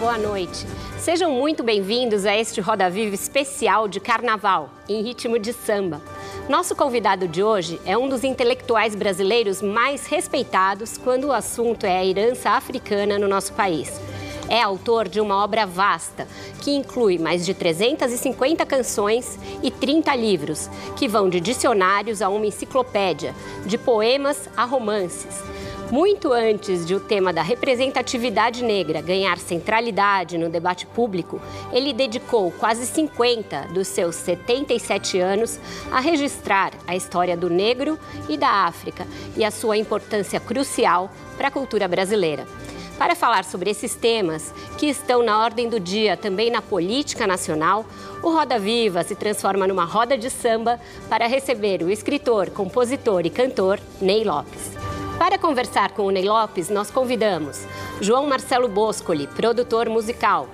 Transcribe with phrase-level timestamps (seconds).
[0.00, 0.66] Boa noite.
[0.98, 6.00] Sejam muito bem-vindos a este Roda Viva especial de Carnaval, em ritmo de samba.
[6.48, 11.98] Nosso convidado de hoje é um dos intelectuais brasileiros mais respeitados quando o assunto é
[11.98, 14.00] a herança africana no nosso país.
[14.48, 16.26] É autor de uma obra vasta,
[16.62, 22.46] que inclui mais de 350 canções e 30 livros, que vão de dicionários a uma
[22.46, 23.34] enciclopédia,
[23.66, 25.42] de poemas a romances
[25.90, 31.40] muito antes de o tema da representatividade negra ganhar centralidade no debate público,
[31.72, 35.58] ele dedicou quase 50 dos seus 77 anos
[35.90, 41.48] a registrar a história do negro e da África e a sua importância crucial para
[41.48, 42.46] a cultura brasileira.
[42.96, 47.84] Para falar sobre esses temas, que estão na ordem do dia também na política nacional,
[48.22, 53.30] o Roda Viva se transforma numa roda de samba para receber o escritor, compositor e
[53.30, 54.79] cantor Ney Lopes.
[55.20, 57.66] Para conversar com o Ney Lopes, nós convidamos
[58.00, 60.48] João Marcelo Boscoli, produtor musical,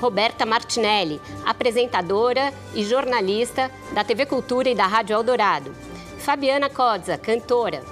[0.00, 5.70] Roberta Martinelli, apresentadora e jornalista da TV Cultura e da Rádio Eldorado,
[6.16, 7.82] Fabiana Codza, cantora,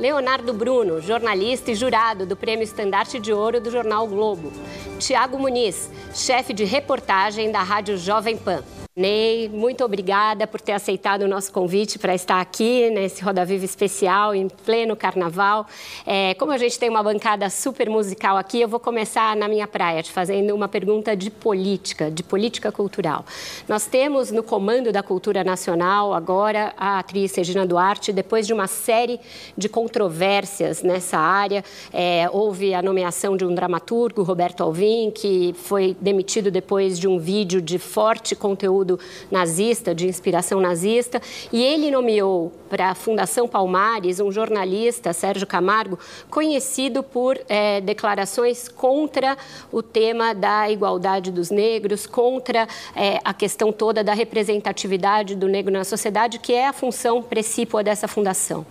[0.00, 4.52] Leonardo Bruno, jornalista e jurado do Prêmio Estandarte de Ouro do Jornal Globo,
[4.98, 8.64] Tiago Muniz, chefe de reportagem da Rádio Jovem Pan.
[8.98, 13.64] Ney, muito obrigada por ter aceitado o nosso convite para estar aqui nesse Roda Viva
[13.64, 15.68] especial, em pleno carnaval.
[16.04, 19.68] É, como a gente tem uma bancada super musical aqui, eu vou começar na minha
[19.68, 23.24] praia, te fazendo uma pergunta de política, de política cultural.
[23.68, 28.66] Nós temos no comando da cultura nacional agora a atriz Regina Duarte, depois de uma
[28.66, 29.20] série
[29.56, 35.96] de controvérsias nessa área, é, houve a nomeação de um dramaturgo, Roberto Alvim, que foi
[36.00, 38.87] demitido depois de um vídeo de forte conteúdo
[39.28, 41.20] nazista, de inspiração nazista,
[41.52, 45.98] e ele nomeou para a Fundação Palmares um jornalista, Sérgio Camargo,
[46.30, 49.36] conhecido por é, declarações contra
[49.72, 55.72] o tema da igualdade dos negros, contra é, a questão toda da representatividade do negro
[55.72, 58.64] na sociedade, que é a função precípua dessa fundação.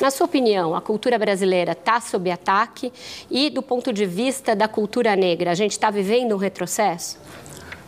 [0.00, 2.92] Na sua opinião, a cultura brasileira está sob ataque
[3.30, 7.18] e, do ponto de vista da cultura negra, a gente está vivendo um retrocesso?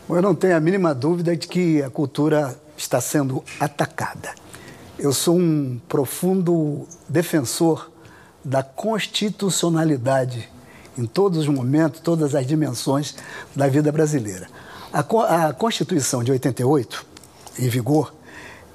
[0.07, 4.35] Eu não tenho a mínima dúvida de que a cultura está sendo atacada.
[4.99, 7.91] Eu sou um profundo defensor
[8.45, 10.51] da constitucionalidade
[10.99, 13.15] em todos os momentos, todas as dimensões
[13.57, 14.47] da vida brasileira.
[14.93, 17.05] A, Constituição de 88,
[17.59, 18.15] em vigor,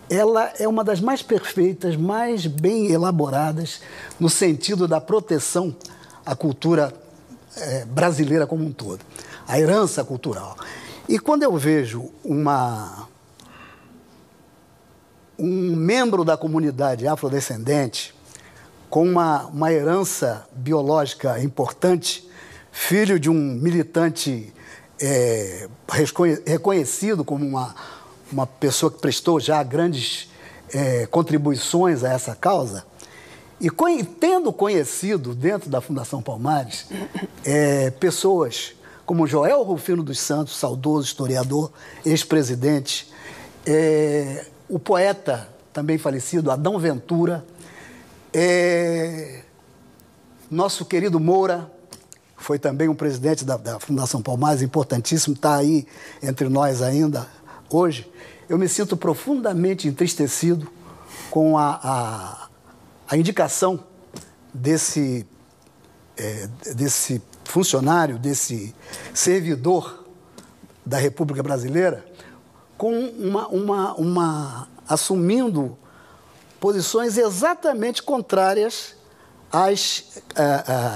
[0.10, 3.82] ela é uma das mais perfeitas, mais bem elaboradas
[4.20, 5.76] no sentido da proteção
[6.26, 6.92] à cultura
[7.56, 9.02] é, brasileira como um todo,
[9.48, 10.58] a herança cultural.
[11.10, 13.10] E quando eu vejo uma,
[15.40, 18.14] um membro da comunidade afrodescendente
[18.92, 22.30] com uma, uma herança biológica importante,
[22.72, 24.54] filho de um militante
[25.02, 25.68] é,
[26.46, 27.76] reconhecido como uma,
[28.32, 30.30] uma pessoa que prestou já grandes
[30.72, 32.86] é, contribuições a essa causa,
[33.60, 33.72] e
[34.04, 36.86] tendo conhecido dentro da Fundação Palmares
[37.44, 38.76] é, pessoas
[39.10, 41.72] como Joel Rufino dos Santos, saudoso historiador,
[42.06, 43.12] ex-presidente,
[43.66, 47.44] é, o poeta também falecido, Adão Ventura,
[48.32, 49.42] é,
[50.52, 51.72] nosso querido Moura,
[52.38, 55.88] foi também um presidente da, da Fundação Palmares, importantíssimo, está aí
[56.22, 57.28] entre nós ainda
[57.68, 58.08] hoje.
[58.48, 60.72] Eu me sinto profundamente entristecido
[61.32, 62.50] com a, a,
[63.10, 63.84] a indicação
[64.54, 65.26] desse,
[66.16, 67.20] é, desse
[67.50, 68.76] funcionário, desse
[69.14, 70.06] servidor
[70.86, 72.06] da República Brasileira,
[72.78, 75.78] com uma, uma, uma assumindo
[76.60, 78.96] posições exatamente contrárias
[79.52, 80.22] às,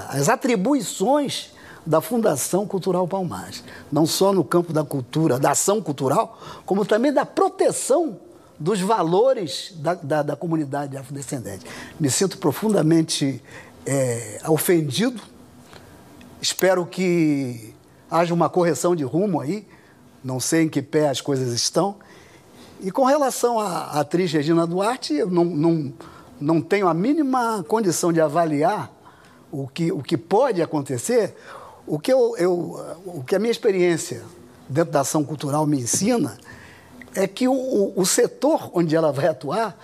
[0.09, 1.51] às atribuições
[1.85, 3.63] da Fundação Cultural Palmares.
[3.91, 8.19] Não só no campo da cultura, da ação cultural, como também da proteção
[8.59, 11.65] dos valores da, da, da comunidade afrodescendente.
[11.99, 13.43] Me sinto profundamente
[13.85, 15.32] é, ofendido
[16.43, 17.73] Espero que
[18.11, 19.65] haja uma correção de rumo aí.
[20.21, 21.95] Não sei em que pé as coisas estão.
[22.81, 25.93] E com relação à atriz Regina Duarte, eu não, não,
[26.41, 28.91] não tenho a mínima condição de avaliar
[29.53, 31.33] o que, o que pode acontecer.
[31.87, 34.21] o que, eu, eu, o que a minha experiência
[34.67, 36.37] dentro da ação cultural me ensina
[37.15, 39.77] é que o, o setor onde ela vai atuar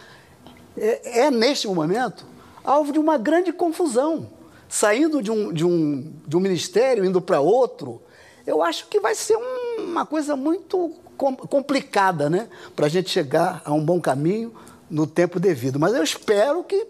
[0.78, 2.26] é, é, neste momento,
[2.66, 4.38] alvo de uma grande confusão.
[4.70, 8.02] Saindo de um, de um, de um ministério, indo para outro,
[8.46, 12.48] eu acho que vai ser um, uma coisa muito complicada, né?
[12.76, 14.54] Para a gente chegar a um bom caminho
[14.90, 15.80] no tempo devido.
[15.80, 16.88] Mas eu espero que,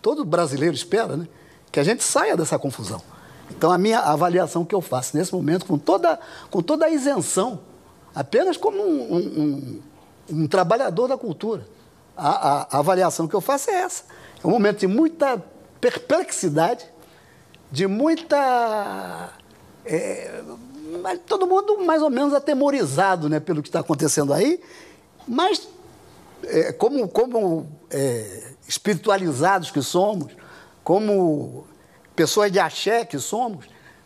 [0.00, 1.28] todo brasileiro espera, né?
[1.70, 3.00] Que a gente saia dessa confusão.
[3.50, 6.18] Então, a minha avaliação que eu faço nesse momento, com toda,
[6.50, 7.60] com toda a isenção,
[8.14, 9.82] apenas como um, um, um,
[10.30, 11.66] um trabalhador da cultura,
[12.16, 14.04] a, a, a, avaliação que eu faço é essa.
[14.42, 15.42] É um momento de muita
[15.80, 16.86] perplexidade,
[17.72, 19.30] de muita.
[19.84, 20.42] É,
[21.26, 24.60] todo mundo mais ou menos atemorizado né, pelo que está acontecendo aí,
[25.26, 25.66] mas
[26.44, 30.32] é, como, como é, espiritualizados que somos,
[30.84, 31.66] como
[32.14, 33.64] pessoas de axé que somos,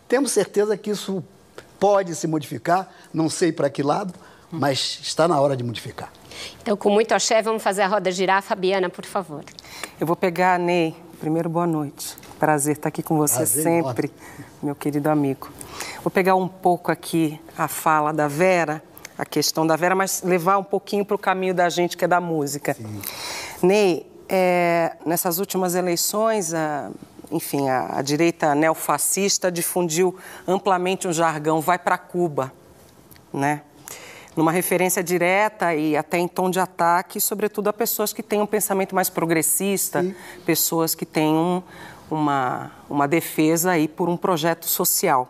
[0.08, 1.22] temos certeza que isso
[1.78, 4.14] pode se modificar, não sei para que lado,
[4.50, 6.10] mas está na hora de modificar.
[6.62, 8.42] Então, com muito axé, vamos fazer a roda girar.
[8.42, 9.44] Fabiana, por favor.
[10.00, 10.94] Eu vou pegar, Ney.
[11.18, 12.16] Primeiro, boa noite.
[12.38, 14.12] Prazer estar aqui com você Prazer, sempre,
[14.62, 15.50] meu querido amigo.
[16.02, 18.82] Vou pegar um pouco aqui a fala da Vera,
[19.16, 22.08] a questão da Vera, mas levar um pouquinho para o caminho da gente, que é
[22.08, 22.74] da música.
[22.74, 23.00] Sim.
[23.62, 26.90] Ney, é, nessas últimas eleições, a,
[27.30, 30.14] enfim, a, a direita neofascista difundiu
[30.46, 32.52] amplamente um jargão vai para Cuba,
[33.32, 33.62] né?
[34.36, 38.46] numa referência direta e até em tom de ataque, sobretudo a pessoas que têm um
[38.46, 40.14] pensamento mais progressista, Sim.
[40.44, 41.62] pessoas que têm um,
[42.10, 45.28] uma, uma defesa aí por um projeto social.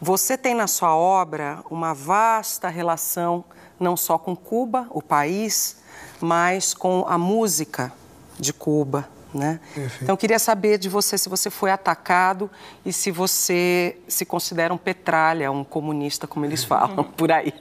[0.00, 3.44] Você tem na sua obra uma vasta relação
[3.80, 5.76] não só com Cuba, o país,
[6.20, 7.92] mas com a música
[8.38, 9.60] de Cuba, né?
[10.00, 12.50] Então, eu queria saber de você se você foi atacado
[12.84, 17.52] e se você se considera um petralha, um comunista, como eles falam por aí.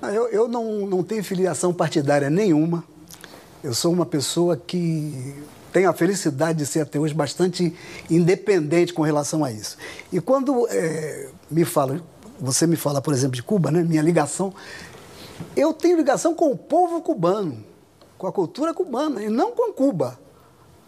[0.00, 2.84] Ah, eu, eu não, não tenho filiação partidária nenhuma.
[3.64, 5.34] Eu sou uma pessoa que
[5.72, 7.74] tenho a felicidade de ser até hoje bastante
[8.10, 9.76] independente com relação a isso.
[10.12, 12.00] E quando é, me fala,
[12.40, 13.82] você me fala, por exemplo, de Cuba, né?
[13.82, 14.52] Minha ligação,
[15.56, 17.64] eu tenho ligação com o povo cubano,
[18.16, 20.18] com a cultura cubana e não com Cuba.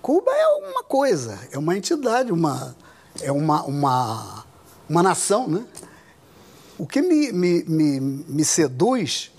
[0.00, 2.76] Cuba é uma coisa, é uma entidade, uma,
[3.20, 4.44] é uma, uma,
[4.88, 5.64] uma nação, né?
[6.78, 9.32] O que me, me, me, me seduz,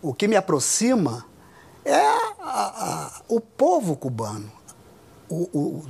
[0.00, 1.26] o que me aproxima,
[1.84, 4.50] é a, a, o povo cubano,
[5.52, 5.84] o, o,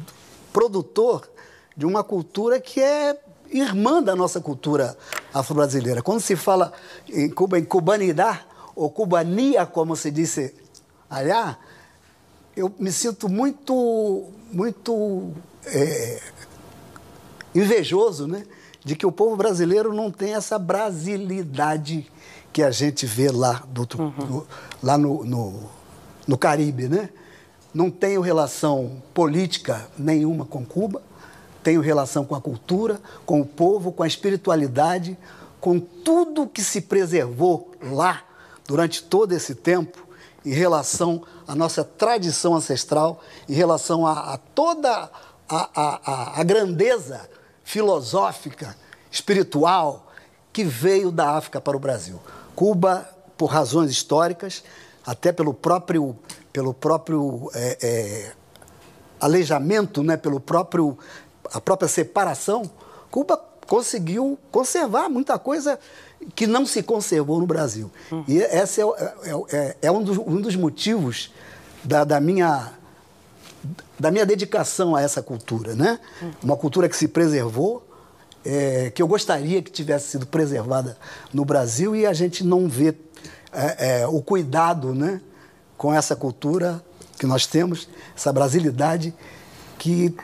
[0.52, 1.28] produtor
[1.76, 3.18] de uma cultura que é
[3.50, 4.96] irmã da nossa cultura
[5.32, 6.02] afro-brasileira.
[6.02, 6.72] Quando se fala
[7.08, 10.54] em Cuba, em cubanidade, ou cubania, como se disse
[11.08, 11.58] allá,
[12.56, 15.32] eu me sinto muito, muito
[15.66, 16.20] é,
[17.54, 18.44] invejoso, né?
[18.84, 22.10] De que o povo brasileiro não tem essa brasilidade
[22.52, 24.12] que a gente vê lá, do, uhum.
[24.28, 24.46] no,
[24.82, 25.70] lá no, no,
[26.26, 27.08] no Caribe, né?
[27.74, 31.02] Não tenho relação política nenhuma com Cuba,
[31.62, 35.18] tenho relação com a cultura, com o povo, com a espiritualidade,
[35.60, 38.22] com tudo que se preservou lá
[38.66, 40.06] durante todo esse tempo
[40.44, 45.10] em relação à nossa tradição ancestral, em relação a, a toda
[45.48, 47.28] a, a, a grandeza
[47.64, 48.76] filosófica,
[49.10, 50.12] espiritual
[50.52, 52.20] que veio da África para o Brasil.
[52.54, 54.62] Cuba, por razões históricas,
[55.04, 56.16] até pelo próprio,
[56.54, 58.32] pelo próprio é, é,
[59.20, 60.96] aleijamento, né, pelo próprio,
[61.52, 62.70] a própria separação,
[63.10, 65.80] Cuba conseguiu conservar muita coisa
[66.36, 67.90] que não se conservou no Brasil.
[68.12, 68.24] Uhum.
[68.28, 71.32] E esse é, é, é, é um, dos, um, dos, motivos
[71.82, 72.72] da, da, minha,
[73.98, 75.74] da minha dedicação a essa cultura.
[75.74, 75.98] Né?
[76.22, 76.30] Uhum.
[76.44, 77.84] Uma cultura que se preservou,
[78.44, 80.96] é, que eu gostaria que tivesse sido preservada
[81.32, 82.94] no Brasil e a gente não vê
[83.52, 85.20] é, é, o cuidado né,
[85.84, 86.82] com essa cultura
[87.18, 87.86] que nós temos,
[88.16, 89.12] essa brasilidade
[89.78, 90.16] que,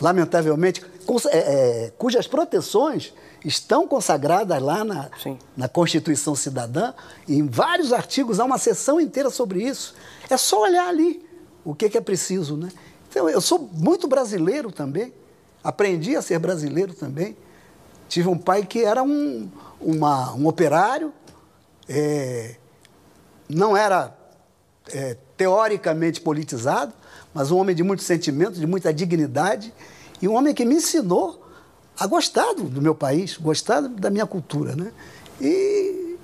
[0.00, 0.84] lamentavelmente,
[1.30, 3.14] é, cujas proteções
[3.44, 5.08] estão consagradas lá na,
[5.56, 6.92] na Constituição Cidadã,
[7.28, 9.94] e em vários artigos há uma seção inteira sobre isso.
[10.28, 11.24] É só olhar ali
[11.64, 12.56] o que, que é preciso.
[12.56, 12.68] Né?
[13.08, 15.14] Então, eu sou muito brasileiro também,
[15.62, 17.36] aprendi a ser brasileiro também.
[18.08, 19.48] Tive um pai que era um,
[19.80, 21.12] uma, um operário,
[21.88, 22.56] é,
[23.48, 24.23] não era
[24.92, 26.92] é, teoricamente politizado,
[27.32, 29.72] mas um homem de muito sentimento, de muita dignidade,
[30.20, 31.44] e um homem que me ensinou
[31.98, 34.74] a gostar do, meu país, gostar da minha cultura.
[34.74, 34.92] Né?
[35.40, 36.16] E,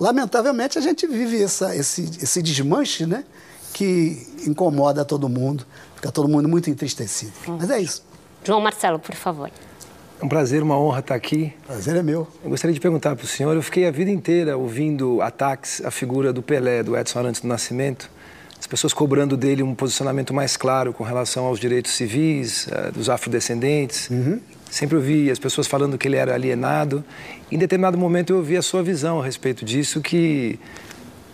[0.00, 3.24] lamentavelmente, a gente vive essa, esse, esse desmanche né?
[3.72, 5.64] que incomoda todo mundo,
[5.96, 7.32] fica todo mundo muito entristecido.
[7.46, 8.02] Mas é isso.
[8.44, 9.50] João Marcelo, por favor.
[10.22, 11.52] É um prazer, uma honra estar aqui.
[11.66, 12.28] Prazer é meu.
[12.44, 15.90] Eu gostaria de perguntar para o senhor, eu fiquei a vida inteira ouvindo ataques à
[15.90, 18.08] figura do Pelé, do Edson Arantes do Nascimento,
[18.56, 23.10] as pessoas cobrando dele um posicionamento mais claro com relação aos direitos civis, uh, dos
[23.10, 24.08] afrodescendentes.
[24.10, 24.38] Uhum.
[24.70, 27.04] Sempre ouvi as pessoas falando que ele era alienado.
[27.50, 30.56] Em determinado momento eu ouvi a sua visão a respeito disso que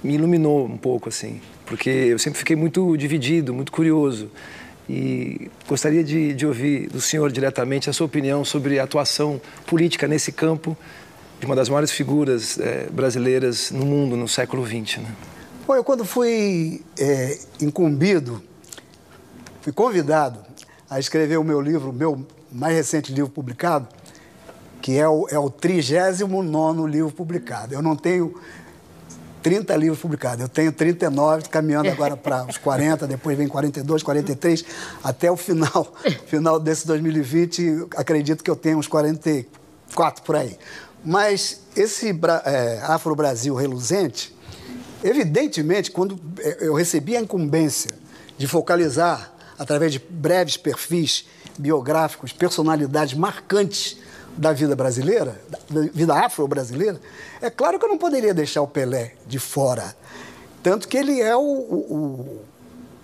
[0.02, 4.30] me iluminou um pouco, assim, porque eu sempre fiquei muito dividido, muito curioso.
[4.88, 10.08] E gostaria de, de ouvir do senhor diretamente a sua opinião sobre a atuação política
[10.08, 10.76] nesse campo
[11.38, 14.98] de uma das maiores figuras é, brasileiras no mundo no século XX.
[14.98, 15.14] Né?
[15.66, 18.42] Bom, eu quando fui é, incumbido,
[19.60, 20.40] fui convidado
[20.88, 23.86] a escrever o meu livro, meu mais recente livro publicado,
[24.80, 27.74] que é o, é o 39 livro publicado.
[27.74, 28.34] Eu não tenho
[29.42, 30.40] 30 livros publicados.
[30.40, 34.64] Eu tenho 39, caminhando agora para os 40, depois vem 42, 43,
[35.02, 35.94] até o final,
[36.26, 40.56] final desse 2020, acredito que eu tenho uns 44 por aí.
[41.04, 42.08] Mas esse
[42.44, 44.36] é, Afro-Brasil reluzente,
[45.02, 47.90] evidentemente, quando é, eu recebi a incumbência
[48.36, 51.26] de focalizar, através de breves perfis
[51.58, 53.98] biográficos, personalidades marcantes
[54.38, 57.00] da vida brasileira, da vida afro-brasileira,
[57.42, 59.96] é claro que eu não poderia deixar o Pelé de fora.
[60.62, 62.40] Tanto que ele é, o, o, o,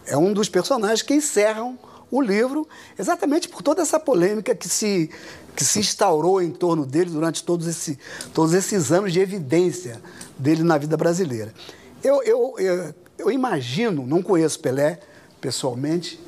[0.07, 1.76] é um dos personagens que encerram
[2.11, 5.11] o livro, exatamente por toda essa polêmica que se,
[5.57, 7.99] que se instaurou em torno dele durante todos, esse,
[8.33, 10.00] todos esses anos de evidência
[10.38, 11.53] dele na vida brasileira.
[12.03, 15.00] Eu, eu, eu, eu imagino, não conheço Pelé
[15.41, 16.21] pessoalmente,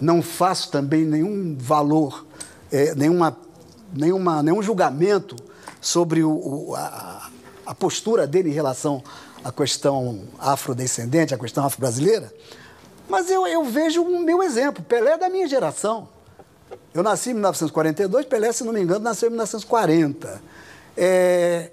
[0.00, 2.26] não faço também nenhum valor,
[2.72, 3.36] é, nenhuma
[3.96, 5.36] nenhuma, nenhum julgamento
[5.80, 7.30] sobre o, o, a,
[7.66, 9.02] a, postura dele em relação
[9.44, 12.32] à questão afrodescendente, à questão afro-brasileira,
[13.08, 14.82] mas eu, eu vejo o meu exemplo.
[14.84, 16.08] Pelé é da minha geração.
[16.92, 20.42] Eu nasci em 1942, Pelé, se não me engano, nasceu em 1940.
[20.96, 21.70] É,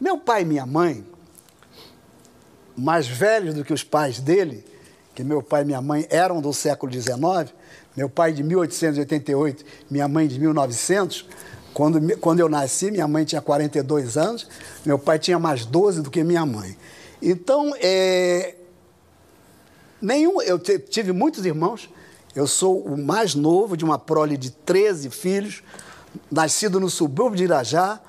[0.00, 1.04] meu pai e minha mãe,
[2.76, 4.64] mais velhos do que os pais dele,
[5.14, 7.52] que meu pai e minha mãe eram do século XIX,
[7.96, 11.26] meu pai de 1888, minha mãe de 1900.
[11.74, 14.46] Quando, quando eu nasci, minha mãe tinha 42 anos,
[14.84, 16.76] meu pai tinha mais 12 do que minha mãe.
[17.20, 18.54] Então, é,
[20.00, 21.88] nenhum, eu tive muitos irmãos,
[22.34, 25.62] eu sou o mais novo de uma prole de 13 filhos,
[26.30, 28.00] nascido no subúrbio de Irajá.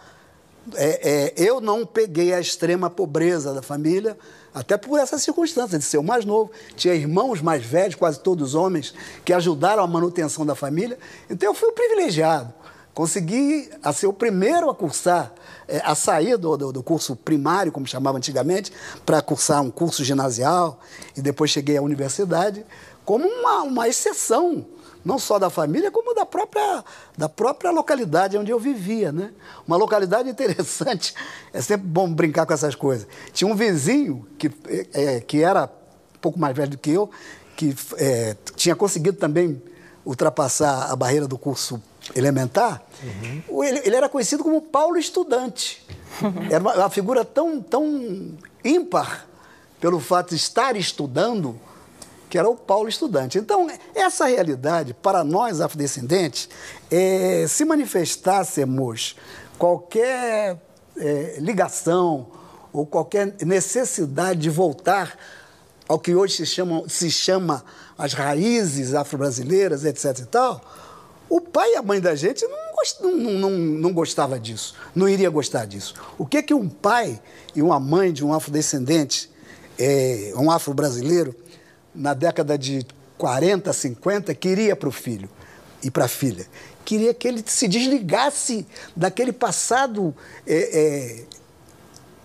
[0.76, 4.18] É, é, eu não peguei a extrema pobreza da família,
[4.54, 6.52] até por essa circunstância de ser o mais novo.
[6.76, 8.94] Tinha irmãos mais velhos, quase todos homens,
[9.26, 10.98] que ajudaram a manutenção da família.
[11.30, 12.54] Então eu fui o privilegiado.
[12.94, 15.34] Consegui a ser o primeiro a cursar,
[15.68, 18.72] é, a sair do, do, do, curso primário, como chamava antigamente,
[19.04, 20.80] para cursar um curso ginasial,
[21.18, 22.64] e depois cheguei à universidade,
[23.04, 24.64] como uma, uma exceção
[25.04, 26.84] não só da família, como da própria,
[27.18, 29.12] da própria localidade onde eu vivia.
[29.12, 29.32] Né?
[29.68, 31.14] Uma localidade interessante,
[31.52, 33.08] é sempre bom brincar com essas coisas.
[33.32, 34.52] Tinha um vizinho que,
[34.94, 37.10] é, que era um pouco mais velho do que eu,
[37.56, 39.62] que é, tinha conseguido também
[40.06, 41.82] ultrapassar a barreira do curso
[42.16, 42.82] elementar.
[43.02, 43.64] Uhum.
[43.64, 45.86] Ele, ele, era conhecido como Paulo Estudante.
[46.50, 49.28] Era uma, uma figura tão, tão ímpar
[49.80, 51.60] pelo fato de estar estudando
[52.34, 53.38] que era o Paulo estudante.
[53.38, 56.50] Então, essa realidade, para nós afrodescendentes,
[56.90, 59.16] é, se manifestássemos
[59.56, 60.60] qualquer
[60.98, 62.26] é, ligação
[62.74, 65.16] ou qualquer necessidade de voltar
[65.88, 67.64] ao que hoje se chama, se chama
[67.96, 70.18] as raízes afro-brasileiras, etc.
[70.18, 70.60] e tal,
[71.30, 75.30] o pai e a mãe da gente não, não, não, não gostava disso, não iria
[75.30, 75.94] gostar disso.
[76.18, 77.22] O que que um pai
[77.56, 79.30] e uma mãe de um afrodescendente,
[79.78, 81.43] é, um afro-brasileiro,
[81.94, 82.86] na década de
[83.18, 85.30] 40, 50, queria para o filho
[85.84, 86.46] e para a filha.
[86.84, 90.14] Queria que ele se desligasse daquele passado
[90.46, 91.24] é, é,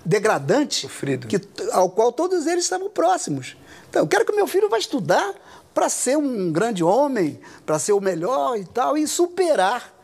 [0.04, 0.88] degradante
[1.28, 1.40] que,
[1.72, 3.56] ao qual todos eles estavam próximos.
[3.88, 5.34] Então, eu quero que meu filho vá estudar
[5.72, 9.94] para ser um grande homem, para ser o melhor e tal, e superar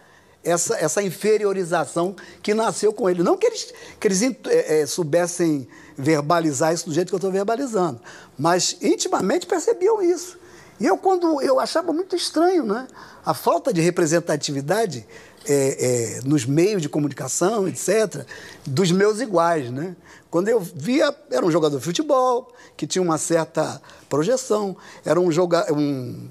[0.44, 3.22] essa, essa inferiorização que nasceu com ele.
[3.22, 7.30] Não que eles, que eles é, é, soubessem verbalizar isso do jeito que eu estou
[7.30, 8.00] verbalizando,
[8.38, 10.38] mas intimamente percebiam isso.
[10.80, 12.86] E eu, quando eu achava muito estranho, né?
[13.24, 15.06] A falta de representatividade
[15.46, 18.26] é, é, nos meios de comunicação, etc.,
[18.66, 19.94] dos meus iguais, né?
[20.30, 25.30] Quando eu via, era um jogador de futebol, que tinha uma certa projeção, era um,
[25.30, 26.28] joga, um,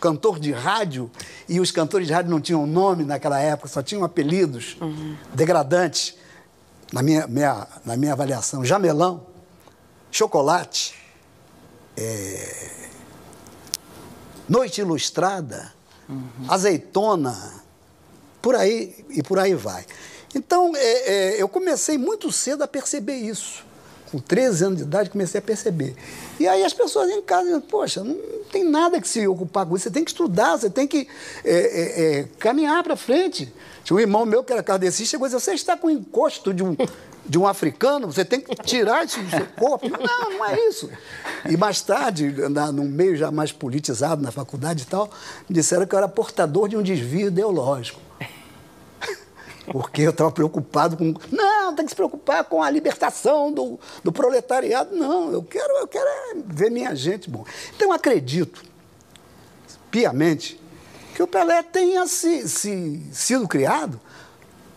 [0.00, 1.08] cantor de rádio,
[1.48, 5.16] e os cantores de rádio não tinham nome naquela época, só tinham apelidos uhum.
[5.32, 6.16] degradantes
[6.92, 9.26] na minha, minha, na minha avaliação, jamelão,
[10.10, 10.94] chocolate,
[11.96, 12.70] é,
[14.48, 15.72] noite ilustrada,
[16.08, 16.46] uhum.
[16.48, 17.62] azeitona,
[18.40, 19.84] por aí e por aí vai.
[20.34, 23.66] Então, é, é, eu comecei muito cedo a perceber isso.
[24.10, 25.94] Com 13 anos de idade, comecei a perceber.
[26.40, 28.16] E aí as pessoas em casa dizem, poxa, não
[28.50, 31.06] tem nada que se ocupar com isso, você tem que estudar, você tem que
[31.44, 33.52] é, é, é caminhar para frente.
[33.84, 36.54] Tinha um irmão meu que era kardecista, chegou e disse, você está com o encosto
[36.54, 36.74] de um,
[37.26, 39.86] de um africano, você tem que tirar isso do seu corpo.
[39.88, 40.90] Não, não é isso.
[41.48, 45.10] E mais tarde, na, no meio já mais politizado, na faculdade e tal,
[45.48, 48.07] me disseram que eu era portador de um desvio ideológico
[49.72, 51.14] porque eu estava preocupado com.
[51.30, 54.94] Não, tem que se preocupar com a libertação do, do proletariado.
[54.94, 57.44] Não, eu quero, eu quero é ver minha gente bom.
[57.76, 58.62] Então, acredito,
[59.90, 60.60] piamente,
[61.14, 64.00] que o Pelé tenha se, se, sido criado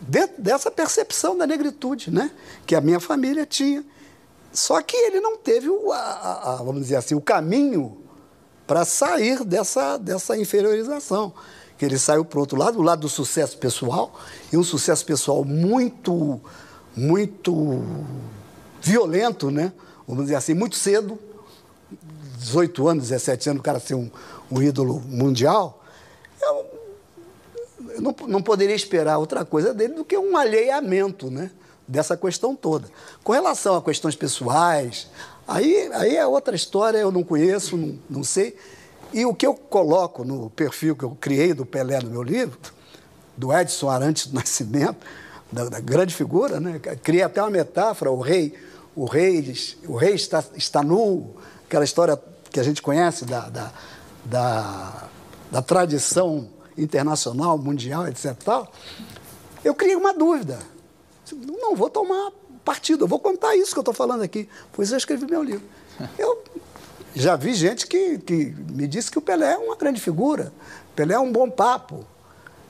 [0.00, 2.30] dentro dessa percepção da negritude, né?
[2.66, 3.84] Que a minha família tinha.
[4.52, 7.98] Só que ele não teve, o, a, a, vamos dizer assim, o caminho
[8.66, 11.32] para sair dessa, dessa inferiorização
[11.82, 14.14] que ele saiu para outro lado, o lado do sucesso pessoal,
[14.52, 16.40] e um sucesso pessoal muito,
[16.94, 17.82] muito
[18.80, 19.72] violento, né?
[20.06, 21.18] Vamos dizer assim, muito cedo,
[22.38, 24.08] 18 anos, 17 anos, o cara ser um,
[24.48, 25.82] um ídolo mundial.
[26.40, 26.66] Eu,
[27.96, 31.50] eu não, não poderia esperar outra coisa dele do que um alheiamento, né?
[31.88, 32.88] Dessa questão toda.
[33.24, 35.08] Com relação a questões pessoais,
[35.48, 38.56] aí, aí é outra história, eu não conheço, não, não sei.
[39.12, 42.58] E o que eu coloco no perfil que eu criei do Pelé no meu livro,
[43.36, 45.06] do Edson Arantes do Nascimento,
[45.50, 46.78] da, da, grande figura, né?
[47.02, 48.54] Criei até uma metáfora, o rei,
[48.96, 49.54] o rei,
[49.86, 52.18] o rei está, está nu, aquela história
[52.50, 53.72] que a gente conhece da, da,
[54.24, 55.08] da,
[55.50, 58.34] da tradição internacional, mundial, etc.
[58.42, 58.72] Tal.
[59.62, 60.58] Eu criei uma dúvida.
[61.32, 62.30] Não vou tomar
[62.64, 64.48] partido, eu vou contar isso que eu estou falando aqui.
[64.72, 65.64] Pois eu escrevi meu livro.
[66.18, 66.42] Eu
[67.14, 70.52] já vi gente que, que me disse que o Pelé é uma grande figura.
[70.94, 72.06] Pelé é um bom papo.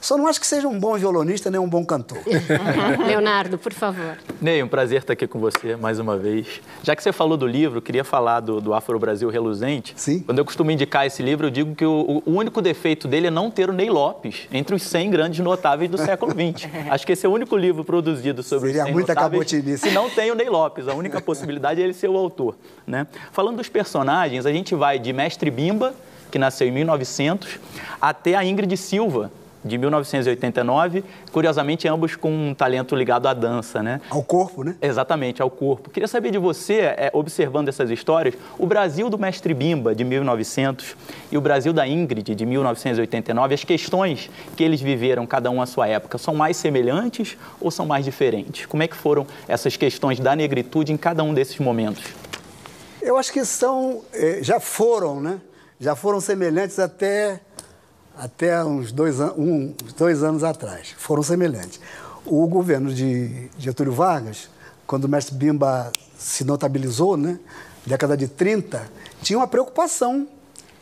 [0.02, 2.18] Só não acho que seja um bom violonista nem um bom cantor.
[3.06, 4.18] Leonardo, por favor.
[4.40, 6.60] Ney, um prazer estar aqui com você mais uma vez.
[6.82, 9.94] Já que você falou do livro, queria falar do, do Afro Brasil Reluzente.
[9.96, 10.18] Sim.
[10.18, 13.30] Quando eu costumo indicar esse livro, eu digo que o, o, único defeito dele é
[13.30, 16.68] não ter o Ney Lopes entre os 100 grandes notáveis do século XX.
[16.90, 19.88] Acho que esse é o único livro produzido sobre Seria os 100 muita notáveis cabotinice.
[19.88, 20.88] se não tem o Ney Lopes.
[20.88, 22.56] A única possibilidade é ele ser o autor.
[22.84, 23.06] Né?
[23.30, 25.94] Falando dos personagens, a gente vai de Mestre Bimba,
[26.28, 27.60] que nasceu em 1900,
[28.00, 29.30] até a Ingrid Silva,
[29.64, 34.00] de 1989, curiosamente ambos com um talento ligado à dança, né?
[34.10, 34.76] Ao corpo, né?
[34.80, 35.90] Exatamente, ao corpo.
[35.90, 40.96] Queria saber de você, é, observando essas histórias, o Brasil do Mestre Bimba, de 1900,
[41.30, 45.66] e o Brasil da Ingrid, de 1989, as questões que eles viveram, cada um à
[45.66, 48.66] sua época, são mais semelhantes ou são mais diferentes?
[48.66, 52.02] Como é que foram essas questões da negritude em cada um desses momentos?
[53.00, 55.40] Eu acho que são, eh, já foram, né?
[55.80, 57.40] Já foram semelhantes até
[58.16, 60.94] até uns dois, um, dois anos atrás.
[60.96, 61.80] Foram semelhantes.
[62.24, 64.48] O governo de Getúlio Vargas,
[64.86, 67.38] quando o mestre Bimba se notabilizou, né,
[67.84, 68.88] década de 30,
[69.22, 70.28] tinha uma preocupação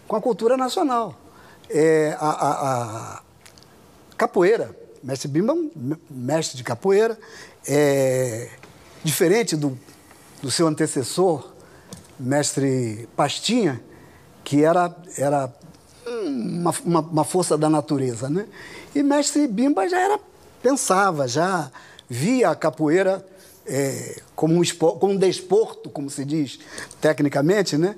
[0.07, 1.15] com a cultura nacional.
[1.69, 3.23] É, a, a, a
[4.17, 7.19] capoeira, mestre Bimba é mestre de capoeira,
[7.67, 8.51] é,
[9.03, 9.79] diferente do,
[10.43, 11.53] do seu antecessor,
[12.19, 13.83] mestre Pastinha,
[14.45, 15.49] que era, era
[16.11, 18.47] uma, uma, uma, força da natureza, né?
[18.95, 20.19] E mestre Bimba já era,
[20.63, 21.71] pensava, já
[22.09, 23.25] via a capoeira
[23.67, 24.63] é, como, um
[24.99, 26.59] como um desporto, como se diz
[27.01, 27.97] tecnicamente, né?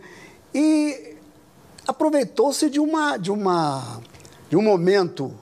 [0.55, 1.17] E
[1.87, 4.01] aproveitou-se de, uma, de, uma,
[4.51, 5.33] de um momento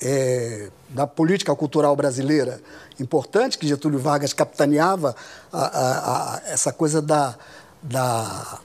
[0.00, 2.60] é, da política cultural brasileira
[3.00, 5.16] importante, que Getúlio Vargas capitaneava
[5.52, 7.36] a, a, a, essa coisa da,
[7.82, 8.60] da,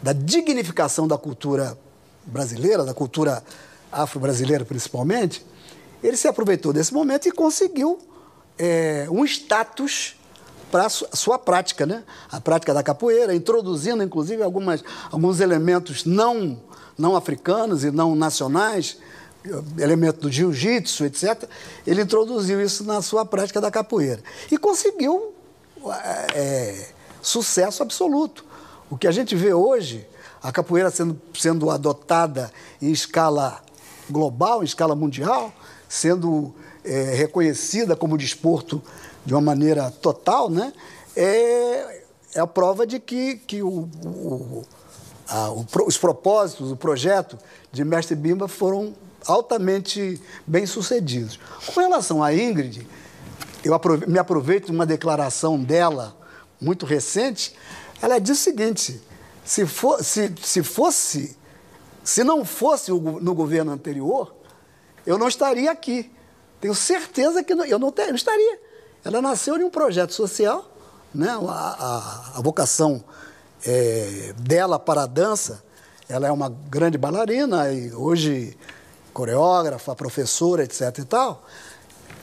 [0.00, 1.91] da dignificação da cultura brasileira,
[2.84, 3.42] da cultura
[3.90, 5.44] afro-brasileira principalmente,
[6.02, 7.98] ele se aproveitou desse momento e conseguiu
[8.58, 10.16] é, um status
[10.70, 12.02] para a sua prática, né?
[12.30, 16.58] A prática da capoeira, introduzindo inclusive algumas, alguns elementos não,
[16.96, 18.96] não africanos e não nacionais,
[19.78, 21.44] elementos do jiu-jitsu, etc.
[21.86, 25.34] Ele introduziu isso na sua prática da capoeira e conseguiu
[26.34, 26.88] é,
[27.20, 28.44] sucesso absoluto.
[28.88, 30.06] O que a gente vê hoje
[30.42, 32.50] a capoeira sendo, sendo adotada
[32.80, 33.62] em escala
[34.10, 35.52] global, em escala mundial,
[35.88, 38.82] sendo é, reconhecida como desporto
[39.24, 40.72] de uma maneira total, né?
[41.16, 42.02] é,
[42.34, 44.64] é a prova de que, que o, o,
[45.28, 47.38] a, o, os propósitos, o projeto
[47.70, 48.94] de Mestre Bimba foram
[49.26, 51.38] altamente bem sucedidos.
[51.66, 52.86] Com relação à Ingrid,
[53.64, 56.16] eu me aproveito de uma declaração dela
[56.60, 57.54] muito recente.
[58.00, 59.00] Ela diz o seguinte:
[59.44, 61.36] se, for, se, se fosse,
[62.02, 64.34] se não fosse o, no governo anterior,
[65.06, 66.10] eu não estaria aqui.
[66.60, 68.60] Tenho certeza que eu não, não estaria.
[69.04, 70.70] Ela nasceu de um projeto social,
[71.12, 71.28] né?
[71.28, 73.02] a, a, a vocação
[73.66, 75.62] é, dela para a dança.
[76.08, 78.56] Ela é uma grande bailarina e hoje
[79.12, 80.98] coreógrafa, professora, etc.
[80.98, 81.44] e tal.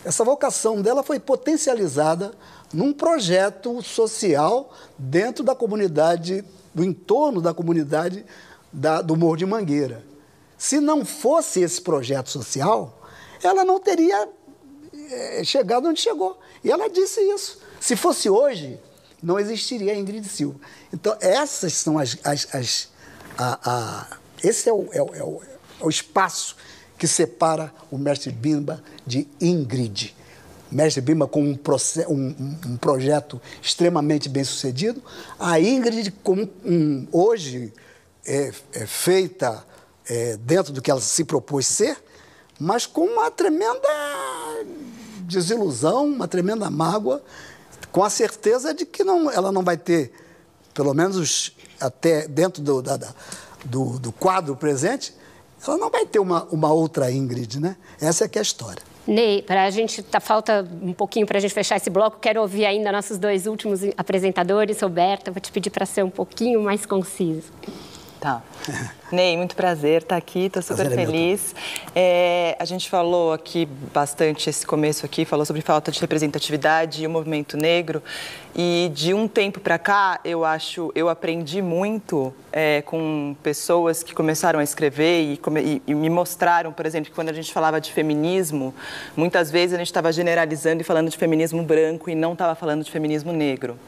[0.04, 2.34] Essa vocação dela foi potencializada
[2.74, 8.26] num projeto social dentro da comunidade, do entorno da comunidade
[8.72, 10.04] da, do Morro de Mangueira.
[10.58, 13.02] Se não fosse esse projeto social,
[13.44, 14.30] ela não teria
[14.94, 16.40] é, chegado onde chegou.
[16.64, 17.60] E ela disse isso.
[17.80, 18.80] Se fosse hoje,
[19.22, 20.60] não existiria a Ingrid Silva.
[20.94, 22.18] Então, essas são as.
[22.24, 22.90] as, as
[23.38, 26.56] a, a, esse é o, é, o, é, o, é o espaço
[27.00, 30.14] que separa o mestre Bimba de Ingrid.
[30.70, 31.58] Mestre Bimba com um,
[32.10, 35.02] um, um, projeto extremamente bem sucedido,
[35.40, 37.74] a Ingrid com um, hoje
[38.28, 39.66] é, é feita
[40.08, 41.98] é, dentro do que ela se propôs ser,
[42.60, 43.88] mas com uma tremenda
[45.22, 47.24] desilusão, uma tremenda mágoa,
[47.94, 50.12] com a certeza de que não, ela não vai ter,
[50.74, 53.00] pelo menos até dentro do, da,
[53.64, 55.14] do, do quadro presente,
[55.66, 57.76] ela não vai ter uma, uma outra Ingrid, né?
[58.00, 58.82] Essa é que é a história.
[59.06, 62.42] Ney, para a gente, tá, falta um pouquinho para a gente fechar esse bloco, quero
[62.42, 64.82] ouvir ainda nossos dois últimos apresentadores.
[64.82, 67.52] Roberta, vou te pedir para ser um pouquinho mais conciso.
[68.20, 68.42] Tá.
[69.14, 71.56] Ney, muito prazer estar aqui, estou super prazer feliz.
[71.96, 77.08] É, a gente falou aqui bastante esse começo aqui, falou sobre falta de representatividade e
[77.08, 78.04] o movimento negro.
[78.54, 84.14] E de um tempo para cá, eu acho, eu aprendi muito é, com pessoas que
[84.14, 87.80] começaram a escrever e, e, e, me mostraram, por exemplo, que quando a gente falava
[87.80, 88.76] de feminismo,
[89.16, 92.84] muitas vezes a gente estava generalizando e falando de feminismo branco e não estava falando
[92.84, 93.80] de feminismo negro.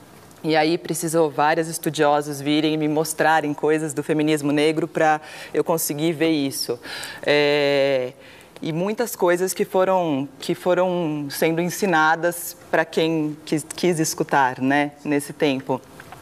[0.44, 5.22] E aí precisou várias estudiosas virem e me mostrarem coisas do feminismo negro para
[5.54, 6.80] eu conseguir ver isso.
[7.24, 8.14] É,
[8.62, 14.92] e muitas coisas que foram, que foram sendo ensinadas para quem quis, quis, escutar né,
[15.04, 15.80] nesse tempo.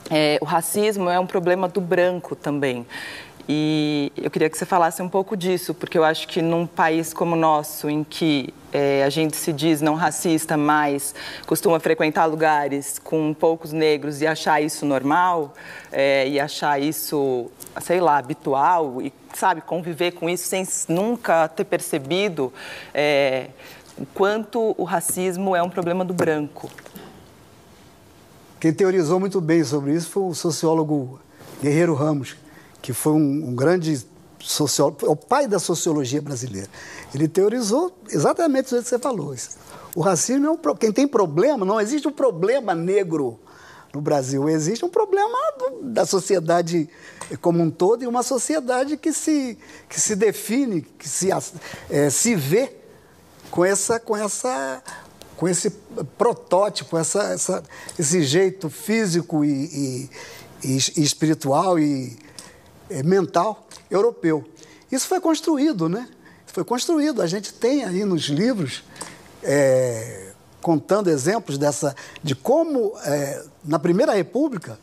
[0.09, 2.85] É, o racismo é um problema do branco também.
[3.51, 7.11] E eu queria que você falasse um pouco disso, porque eu acho que num país
[7.11, 11.15] como o nosso, em que é, a gente se diz não racista, mas
[11.47, 15.55] costuma frequentar lugares com poucos negros e achar isso normal,
[15.91, 17.49] é, e achar isso,
[17.81, 22.53] sei lá, habitual, e, sabe, conviver com isso sem nunca ter percebido
[22.93, 23.47] é,
[23.97, 26.69] o quanto o racismo é um problema do branco.
[28.59, 31.19] Quem teorizou muito bem sobre isso foi o sociólogo
[31.63, 32.35] Guerreiro Ramos
[32.81, 34.05] que foi um, um grande
[34.39, 36.67] sociólogo, é o pai da sociologia brasileira.
[37.13, 39.35] Ele teorizou exatamente o que você falou.
[39.95, 43.39] O racismo é um, quem tem problema, não existe um problema negro
[43.93, 46.89] no Brasil, existe um problema do, da sociedade
[47.41, 51.29] como um todo e uma sociedade que se, que se define, que se,
[51.89, 52.75] é, se vê
[53.51, 54.81] com essa, com essa
[55.35, 55.69] com esse
[56.17, 57.63] protótipo, essa, essa,
[57.97, 60.09] esse jeito físico e,
[60.61, 62.17] e, e espiritual e,
[63.03, 64.43] mental europeu.
[64.91, 66.07] Isso foi construído, né?
[66.47, 67.21] Foi construído.
[67.21, 68.83] A gente tem aí nos livros
[69.43, 74.79] é, contando exemplos dessa, de como, é, na Primeira República,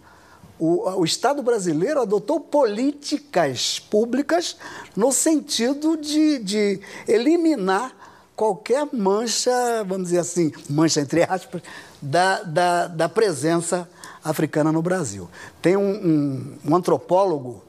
[0.58, 4.56] o, o, Estado brasileiro adotou políticas públicas
[4.96, 7.94] no sentido de, de, eliminar
[8.34, 9.52] qualquer mancha,
[9.86, 11.60] vamos dizer assim, mancha entre aspas,
[12.00, 13.88] da, da, da presença
[14.24, 15.28] africana no Brasil.
[15.60, 17.62] Tem um, um, um antropólogo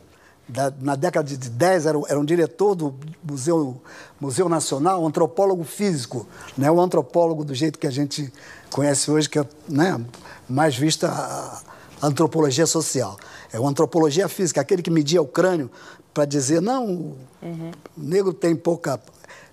[0.48, 3.82] da, na década de 10, era, era um diretor do Museu,
[4.20, 6.26] Museu Nacional, um antropólogo físico,
[6.58, 6.72] né?
[6.72, 8.32] o antropólogo do jeito que a gente
[8.72, 10.00] conhece hoje, que é né,
[10.48, 13.18] mais vista a antropologia social.
[13.52, 15.70] É uma antropologia física, aquele que media o crânio
[16.14, 17.72] para dizer, não, uhum.
[17.98, 19.00] o negro tem pouca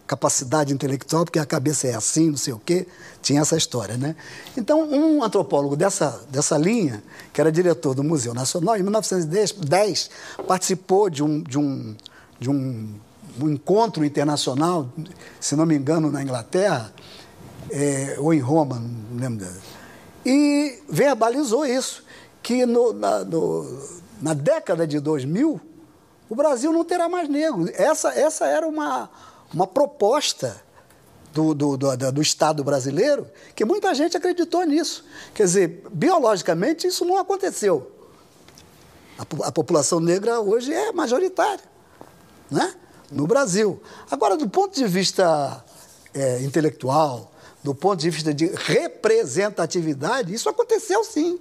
[0.06, 2.86] capacidade intelectual, porque a cabeça é assim, não sei o quê.
[3.24, 4.14] Tinha essa história, né?
[4.54, 10.10] Então, um antropólogo dessa, dessa linha, que era diretor do Museu Nacional, em 1910,
[10.46, 11.96] participou de um, de um,
[12.38, 12.94] de um,
[13.40, 14.90] um encontro internacional,
[15.40, 16.92] se não me engano, na Inglaterra,
[17.70, 19.48] é, ou em Roma, não lembro.
[20.26, 22.04] E verbalizou isso,
[22.42, 23.80] que no, na, no,
[24.20, 25.58] na década de 2000,
[26.28, 27.70] o Brasil não terá mais negros.
[27.72, 29.08] Essa, essa era uma
[29.54, 30.60] uma proposta
[31.34, 35.04] do, do, do, do, Estado brasileiro que muita gente acreditou nisso.
[35.34, 37.90] Quer dizer, biologicamente isso não aconteceu.
[39.18, 41.64] A, a população negra hoje é majoritária
[42.48, 42.72] né?
[43.10, 43.82] no Brasil.
[44.10, 45.62] Agora, do ponto de vista
[46.14, 51.40] é, intelectual, do ponto de vista de representatividade, isso aconteceu sim.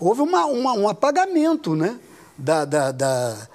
[0.00, 1.98] Houve uma, uma, um apagamento né?
[2.38, 3.48] da, da, da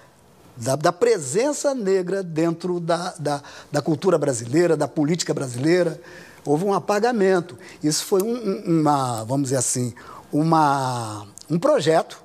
[0.61, 5.99] da, da presença negra dentro da, da, da, cultura brasileira, da política brasileira.
[6.45, 7.57] Houve um apagamento.
[7.83, 9.93] Isso foi um, uma, vamos dizer assim,
[10.31, 12.23] uma, um projeto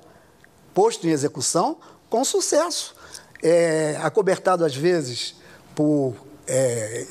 [0.71, 1.77] posto em execução
[2.09, 2.95] com sucesso.
[3.41, 5.35] É, acobertado às vezes
[5.75, 6.13] por,
[6.47, 7.07] é,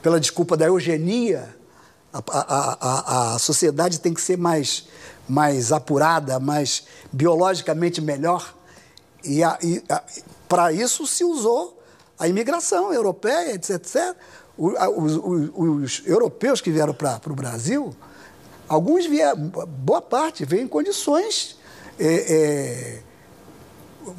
[0.00, 1.56] pela desculpa da eugenia,
[2.12, 4.86] a, a, a, a sociedade tem que ser mais,
[5.28, 8.54] mais apurada, mais biologicamente melhor.
[9.24, 9.82] E, e
[10.48, 11.80] para isso se usou
[12.18, 13.70] a imigração europeia, etc.
[13.76, 14.16] etc.
[14.56, 17.94] Os, os, os, europeus que vieram para o Brasil,
[18.68, 21.58] alguns vieram, boa parte veio em condições.
[21.98, 23.02] É,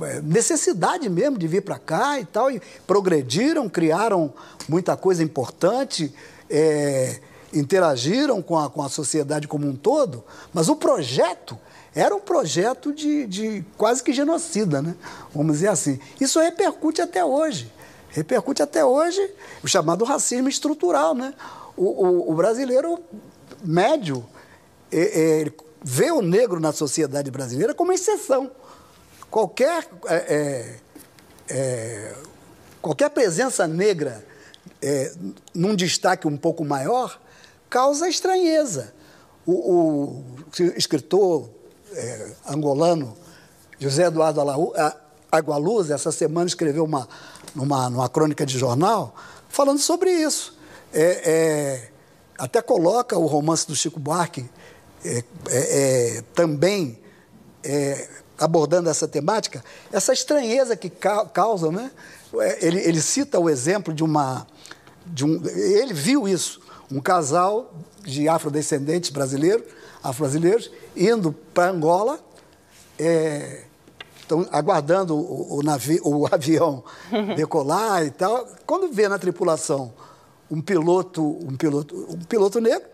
[0.01, 4.33] é, necessidade mesmo de vir para cá e tal, e progrediram, criaram
[4.67, 6.13] muita coisa importante,
[6.49, 7.19] é,
[7.53, 11.57] interagiram com a, com a sociedade como um todo, mas o projeto
[11.95, 14.95] era um projeto de, de quase que genocida, né?
[15.33, 15.99] vamos dizer assim.
[16.19, 17.71] Isso repercute até hoje.
[18.09, 19.27] Repercute até hoje
[19.63, 21.13] o chamado racismo estrutural.
[21.13, 21.33] Né?
[21.77, 22.99] O, o, o brasileiro
[23.63, 24.25] médio
[24.91, 25.51] é, é,
[25.83, 28.49] vê o negro na sociedade brasileira como exceção.
[29.29, 30.79] Qualquer, é, é,
[31.49, 32.15] é
[32.81, 34.25] qualquer presença negra
[34.81, 35.13] é,
[35.53, 37.19] num destaque um pouco maior
[37.69, 38.93] causa estranheza.
[39.45, 40.23] O, o
[40.75, 41.49] escritor
[41.93, 43.15] é, angolano,
[43.79, 44.41] José Eduardo
[45.31, 47.07] Agualuz, essa semana escreveu uma,
[47.55, 49.15] numa, numa crônica de jornal
[49.49, 50.57] falando sobre isso.
[50.93, 51.91] É, é,
[52.37, 54.49] até coloca o romance do Chico Buarque
[55.03, 55.23] é, é,
[56.17, 56.99] é, também
[58.37, 61.91] abordando essa temática, essa estranheza que ca causa, né?
[62.59, 64.45] Ele, ele cita o exemplo de uma,
[65.05, 66.59] de um, ele viu isso,
[66.91, 69.65] um casal de afrodescendentes brasileiros
[70.03, 72.19] afro-brasileiros, indo para Angola,
[72.99, 73.63] é,
[74.19, 76.83] estão aguardando o, o, navio, o avião
[77.35, 78.47] decolar e tal.
[78.65, 79.93] Quando vê na tripulação
[80.51, 82.87] um piloto, um piloto, um piloto negro,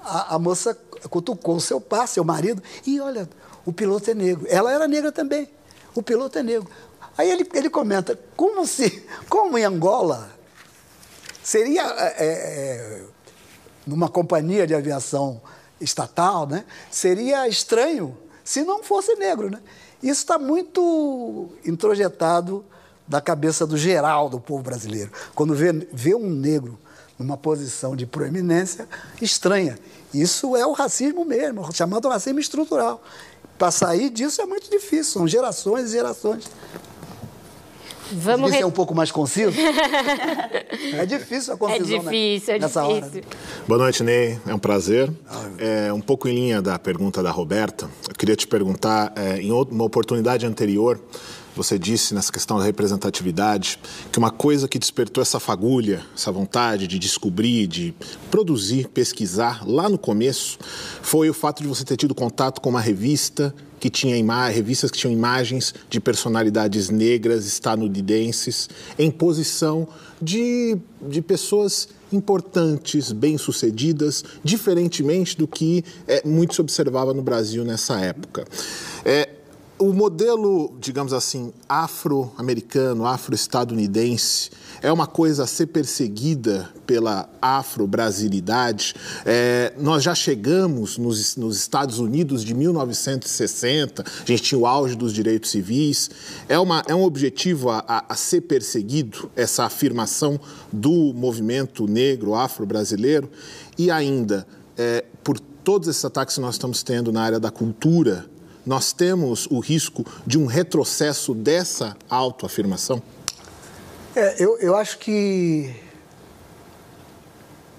[0.00, 0.76] a, a moça
[1.08, 3.28] cutucou seu pai, seu marido, e olha,
[3.64, 4.46] o piloto é negro.
[4.48, 5.48] Ela era negra também.
[5.94, 6.68] O piloto é negro.
[7.16, 10.30] Aí ele, ele comenta, como se, como em Angola,
[11.42, 13.04] seria é, é,
[13.86, 15.40] numa companhia de aviação
[15.80, 16.64] estatal, né?
[16.90, 19.50] seria estranho se não fosse negro.
[19.50, 19.60] Né?
[20.02, 22.64] Isso está muito introjetado
[23.06, 25.10] da cabeça do geral do povo brasileiro.
[25.34, 26.78] Quando vê, vê um negro
[27.18, 28.88] numa posição de proeminência,
[29.22, 29.78] estranha.
[30.12, 33.02] Isso é o racismo mesmo, chamado racismo estrutural.
[33.58, 36.44] Para sair disso é muito difícil, são gerações e gerações.
[38.12, 38.58] Vamos re...
[38.58, 39.56] é um pouco mais conciso?
[40.94, 42.56] é difícil a concisão É difícil, né?
[42.56, 43.20] é Nessa difícil.
[43.20, 43.36] Hora.
[43.66, 44.38] Boa noite, Ney.
[44.46, 45.10] É um prazer.
[45.58, 49.50] É, um pouco em linha da pergunta da Roberta, eu queria te perguntar, é, em
[49.50, 51.00] uma oportunidade anterior,
[51.56, 53.78] você disse nessa questão da representatividade
[54.12, 57.94] que uma coisa que despertou essa fagulha, essa vontade de descobrir, de
[58.30, 60.58] produzir, pesquisar lá no começo,
[61.00, 64.16] foi o fato de você ter tido contato com uma revista que tinha
[64.48, 69.86] revistas que tinham imagens de personalidades negras estadunidenses em posição
[70.20, 78.00] de, de pessoas importantes, bem-sucedidas, diferentemente do que é, muito se observava no Brasil nessa
[78.00, 78.46] época.
[79.04, 79.28] É,
[79.78, 88.94] o modelo, digamos assim, afro-americano, afro-estadunidense, é uma coisa a ser perseguida pela afro-brasilidade.
[89.24, 94.94] É, nós já chegamos nos, nos, Estados Unidos de 1960, a gente tinha o auge
[94.94, 96.10] dos direitos civis.
[96.48, 100.40] É, uma, é um objetivo a, a, a ser perseguido, essa afirmação
[100.72, 103.30] do movimento negro afro-brasileiro.
[103.76, 108.26] E ainda, é, por todos esses ataques que nós estamos tendo na área da cultura,
[108.66, 113.00] nós temos o risco de um retrocesso dessa autoafirmação?
[114.14, 115.72] É, eu, eu acho que,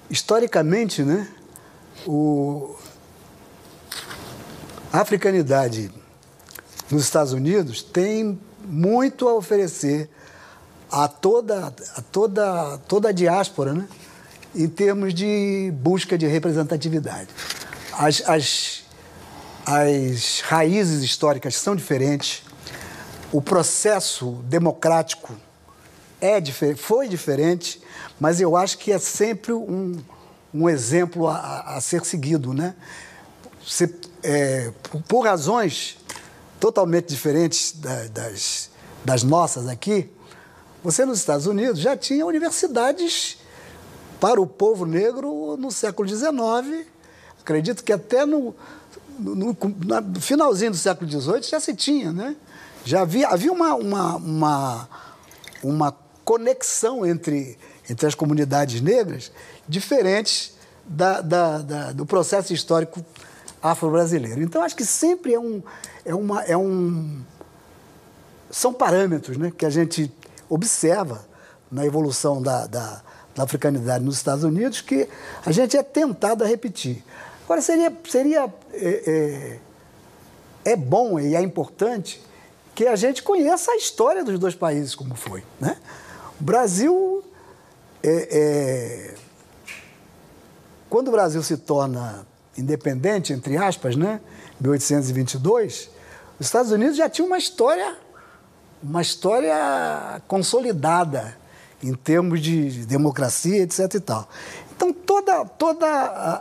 [0.09, 1.27] historicamente, né,
[2.05, 2.73] o,
[4.93, 5.91] a africanidade
[6.89, 10.09] nos Estados Unidos tem muito a oferecer
[10.89, 13.89] a toda, a toda, toda a diáspora, né,
[14.55, 17.27] em termos de busca de representatividade.
[17.91, 18.86] As, as
[19.67, 22.41] as raízes históricas são diferentes,
[23.33, 25.35] o processo democrático
[26.21, 26.41] é
[26.73, 27.81] foi diferente,
[28.17, 29.97] mas eu acho que é sempre um,
[30.53, 32.75] um exemplo a, a, ser seguido, né?
[33.65, 34.71] Se, é,
[35.05, 35.97] por razões
[36.61, 38.69] totalmente diferentes da, das,
[39.03, 40.09] das nossas aqui,
[40.81, 43.37] você nos Estados Unidos já tinha universidades
[44.17, 46.87] para o povo negro no século XIX.
[47.41, 48.55] Acredito que até no,
[49.19, 52.35] no, no, finalzinho do século XVIII já se tinha, né?
[52.85, 54.89] Já havia, havia uma, uma, uma,
[55.63, 55.91] uma
[56.23, 57.57] conexão entre,
[57.89, 59.31] entre as comunidades negras
[59.67, 60.53] diferentes
[60.85, 63.03] da, da, da, do processo histórico
[63.61, 64.41] afro-brasileiro.
[64.41, 65.61] Então, acho que sempre é um,
[66.05, 67.21] é uma, é um,
[68.49, 70.11] são parâmetros né, que a gente
[70.49, 71.25] observa
[71.71, 73.01] na evolução da, da,
[73.35, 75.07] da, africanidade nos Estados Unidos que
[75.45, 77.03] a gente é tentado a repetir.
[77.47, 79.59] Agora, seria, seria é,
[80.65, 82.21] é, é bom e é importante
[82.75, 85.41] que a gente conheça a história dos dois países como foi.
[85.57, 85.77] Né?
[86.41, 87.23] O Brasil,
[88.03, 89.15] é, é,
[90.89, 94.19] quando o Brasil se torna independente, entre aspas, né?
[94.59, 95.89] 1822,
[96.37, 97.95] os Estados Unidos já tinha uma história
[98.83, 101.37] uma história consolidada
[101.81, 103.95] em termos de democracia, etc.
[103.95, 104.27] E tal.
[104.77, 106.33] Então, toda, toda a,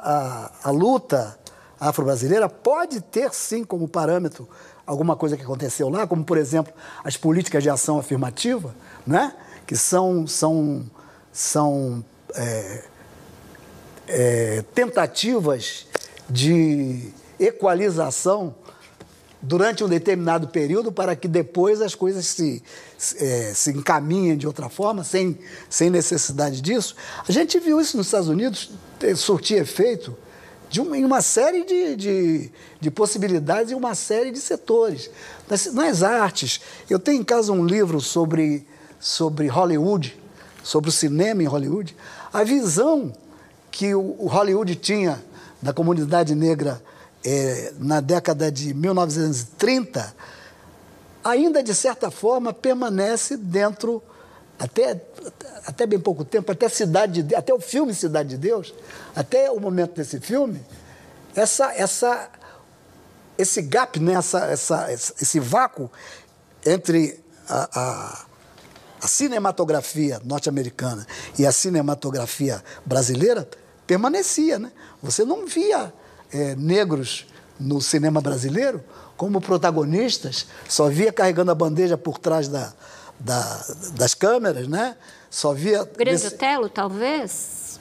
[0.44, 1.38] a, a luta
[1.80, 4.46] afro-brasileira pode ter, sim, como parâmetro
[4.86, 6.72] alguma coisa que aconteceu lá, como, por exemplo,
[7.02, 8.74] as políticas de ação afirmativa,
[9.06, 9.34] né?
[9.66, 10.84] que são, são,
[11.32, 12.84] são é,
[14.06, 15.86] é, tentativas
[16.28, 18.54] de equalização
[19.40, 22.62] durante um determinado período para que depois as coisas se,
[23.18, 26.96] é, se encaminhem de outra forma, sem, sem necessidade disso.
[27.28, 28.70] A gente viu isso nos Estados Unidos
[29.16, 30.16] surtir efeito
[30.68, 35.10] de uma, em uma série de, de, de possibilidades e uma série de setores.
[35.48, 38.66] Nas, nas artes, eu tenho em casa um livro sobre,
[38.98, 40.18] sobre Hollywood,
[40.62, 41.94] sobre o cinema em Hollywood.
[42.32, 43.12] A visão
[43.70, 45.22] que o, o Hollywood tinha
[45.62, 46.82] da comunidade negra
[47.26, 50.14] é, na década de 1930,
[51.24, 54.00] ainda de certa forma permanece dentro,
[54.56, 55.02] até,
[55.66, 58.72] até bem pouco tempo, até, Cidade de, até o filme Cidade de Deus,
[59.14, 60.64] até o momento desse filme,
[61.34, 62.30] essa, essa,
[63.36, 65.90] esse gap, né, essa, essa, esse vácuo
[66.64, 68.24] entre a, a,
[69.02, 71.04] a cinematografia norte-americana
[71.36, 73.48] e a cinematografia brasileira
[73.84, 74.60] permanecia.
[74.60, 74.70] Né?
[75.02, 75.92] Você não via
[76.32, 77.26] é, negros
[77.58, 78.82] no cinema brasileiro
[79.16, 82.72] como protagonistas, só via carregando a bandeja por trás da,
[83.18, 84.96] da, das câmeras, né?
[85.30, 85.84] Só via...
[85.84, 86.34] Grande desse...
[86.34, 87.80] Otelo, talvez?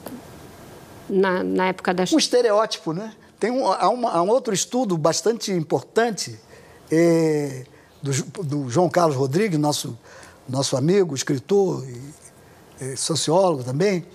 [1.08, 2.04] Na, na época da...
[2.12, 3.12] Um estereótipo, né?
[3.38, 6.40] Tem um, há, uma, há um outro estudo bastante importante
[6.90, 7.64] é,
[8.02, 9.98] do, do, João Carlos Rodrigues, nosso,
[10.48, 12.02] nosso amigo, escritor e
[12.80, 14.06] é, sociólogo também,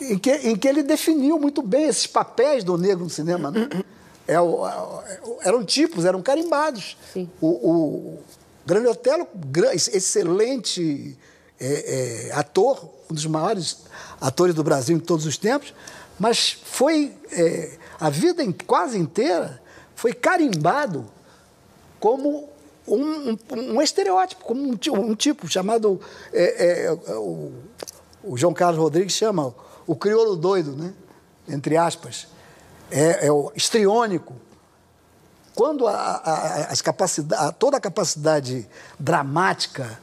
[0.00, 3.50] em que, em que ele definiu muito bem esses papéis do negro no cinema.
[3.50, 3.68] Né?
[4.26, 4.38] É, é,
[5.42, 6.96] eram tipos, eram carimbados.
[7.40, 8.18] O, o,
[8.66, 9.26] Grande Otelo,
[9.74, 11.16] excelente
[11.58, 13.78] é, é, ator, um dos maiores
[14.20, 15.72] atores do Brasil em todos os tempos,
[16.18, 19.62] mas foi é, a vida quase inteira
[19.96, 21.06] foi carimbado
[21.98, 22.48] como
[22.86, 23.38] um, um,
[23.74, 26.00] um estereótipo, como um, um tipo chamado
[26.32, 27.50] é, é, o,
[28.22, 29.54] o João Carlos Rodrigues chama
[29.88, 30.92] o crioulo doido, né?
[31.48, 32.28] entre aspas,
[32.90, 34.34] é, é o estriônico.
[35.54, 38.68] Quando a, a, as capacidade, toda a capacidade
[39.00, 39.98] dramática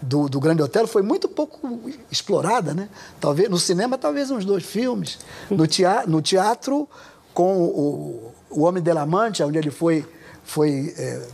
[0.00, 2.88] do, do Grande Otelo foi muito pouco explorada, né?
[3.20, 5.18] Talvez, no cinema, talvez uns dois filmes.
[5.50, 6.88] No teatro, no teatro
[7.34, 10.06] com o, o Homem de la Mancha, onde ele foi,
[10.44, 11.28] foi é,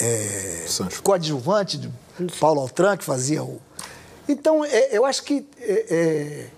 [0.00, 0.66] é,
[1.02, 1.92] coadjuvante de
[2.40, 3.60] Paulo Altran, que fazia o...
[4.28, 6.50] Então, é, eu acho que é, é,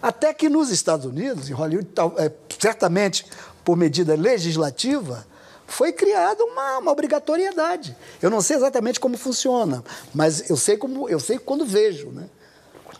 [0.00, 3.26] até que nos Estados Unidos, em Hollywood, é, certamente
[3.64, 5.26] por medida legislativa,
[5.66, 7.96] foi criada uma, uma, obrigatoriedade.
[8.22, 9.82] Eu não sei exatamente como funciona,
[10.14, 12.28] mas eu sei como eu sei quando vejo, né?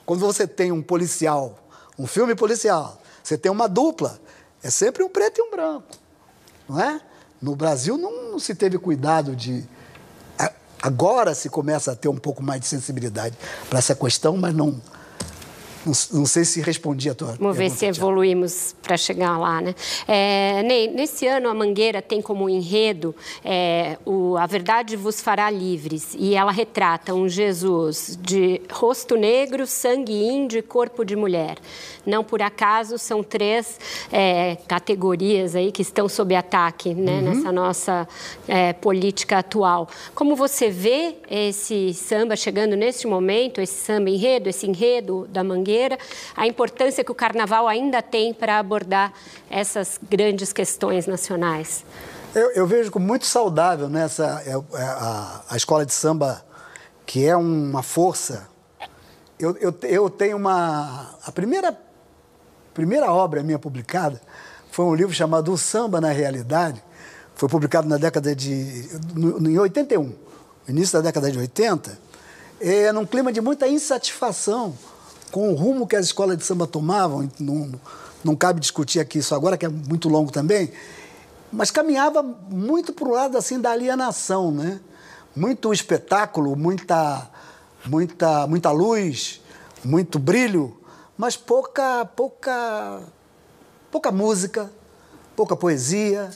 [0.04, 1.58] Quando você tem um policial,
[1.98, 4.20] um filme policial, você tem uma dupla,
[4.62, 5.86] é sempre um preto e um branco,
[6.68, 7.00] não é?
[7.40, 9.64] No Brasil não, não se teve cuidado de
[10.82, 13.36] agora se começa a ter um pouco mais de sensibilidade
[13.68, 14.80] para essa questão, mas não
[15.86, 19.74] não, não sei se respondi a tua Vamos ver se evoluímos para chegar lá, né?
[20.08, 25.48] É, Ney, nesse ano a Mangueira tem como enredo é, o A Verdade Vos Fará
[25.48, 31.56] Livres e ela retrata um Jesus de rosto negro, sangue índio e corpo de mulher.
[32.04, 33.78] Não por acaso são três
[34.10, 37.22] é, categorias aí que estão sob ataque né, uhum.
[37.22, 38.08] nessa nossa
[38.48, 39.88] é, política atual.
[40.14, 45.75] Como você vê esse samba chegando neste momento, esse samba enredo, esse enredo da Mangueira
[46.36, 49.12] a importância que o carnaval ainda tem para abordar
[49.50, 51.84] essas grandes questões nacionais.
[52.34, 54.06] Eu, eu vejo como muito saudável né,
[54.44, 56.44] é, a, a, escola de samba,
[57.06, 58.46] que é uma força.
[59.38, 61.14] Eu, eu, eu tenho uma.
[61.24, 61.74] A primeira,
[62.74, 64.20] primeira obra minha publicada
[64.70, 66.84] foi um livro chamado O Samba na Realidade.
[67.34, 68.86] Foi publicado na década de.
[69.14, 70.14] No, em 81,
[70.68, 71.98] início da década de 80,
[72.60, 74.76] é, num clima de muita insatisfação
[75.36, 77.70] com o rumo que as escolas de samba tomavam, não,
[78.24, 80.72] não cabe discutir aqui isso agora, que é muito longo também,
[81.52, 84.80] mas caminhava muito para o lado assim da alienação, né?
[85.36, 87.30] Muito espetáculo, muita,
[87.84, 89.42] muita, muita luz,
[89.84, 90.74] muito brilho,
[91.18, 93.02] mas pouca, pouca,
[93.92, 94.72] pouca música,
[95.36, 96.30] pouca poesia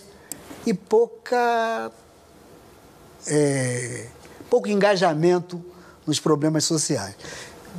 [0.66, 1.90] e pouca,
[3.26, 4.09] é,
[4.51, 5.64] pouco engajamento
[6.07, 7.16] nos problemas sociais.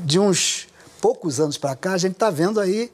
[0.04, 0.71] De uns
[1.02, 2.92] poucos anos para cá, a gente está vendo aí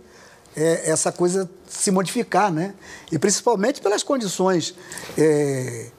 [0.55, 2.73] é, essa coisa se modificar, né?
[3.11, 4.73] E principalmente pelas condições
[5.17, 5.89] é,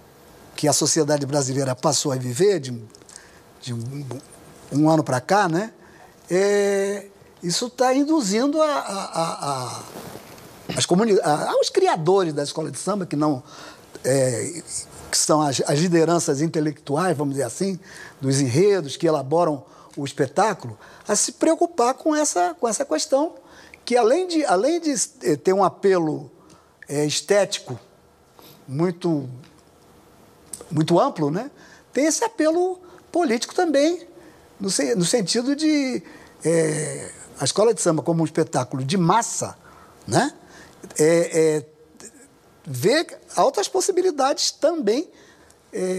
[0.57, 2.83] que a sociedade brasileira passou a viver de,
[3.61, 4.07] de um,
[4.73, 5.71] um, ano para cá, né?
[6.29, 7.07] É,
[7.43, 9.83] isso está induzindo a, a, a,
[10.77, 10.87] as
[11.49, 13.43] aos criadores da escola de samba, que não
[14.05, 14.63] é,
[15.11, 17.79] que são as, as lideranças intelectuais, vamos dizer assim,
[18.21, 19.63] dos enredos que elaboram
[19.97, 20.79] o espetáculo,
[21.09, 23.35] a se preocupar com essa, com essa questão
[23.85, 26.31] que além de, além de eh, ter um apelo
[26.87, 27.81] é, estético
[28.67, 29.27] muito,
[30.71, 31.51] muito amplo, né?
[31.91, 32.79] tem esse apelo
[33.11, 34.07] político também,
[34.61, 36.03] no, no sentido de
[36.45, 39.57] é, a escola de samba como um espetáculo de massa,
[40.07, 40.35] né?
[40.99, 41.65] É,
[42.67, 45.11] vê altas possibilidades também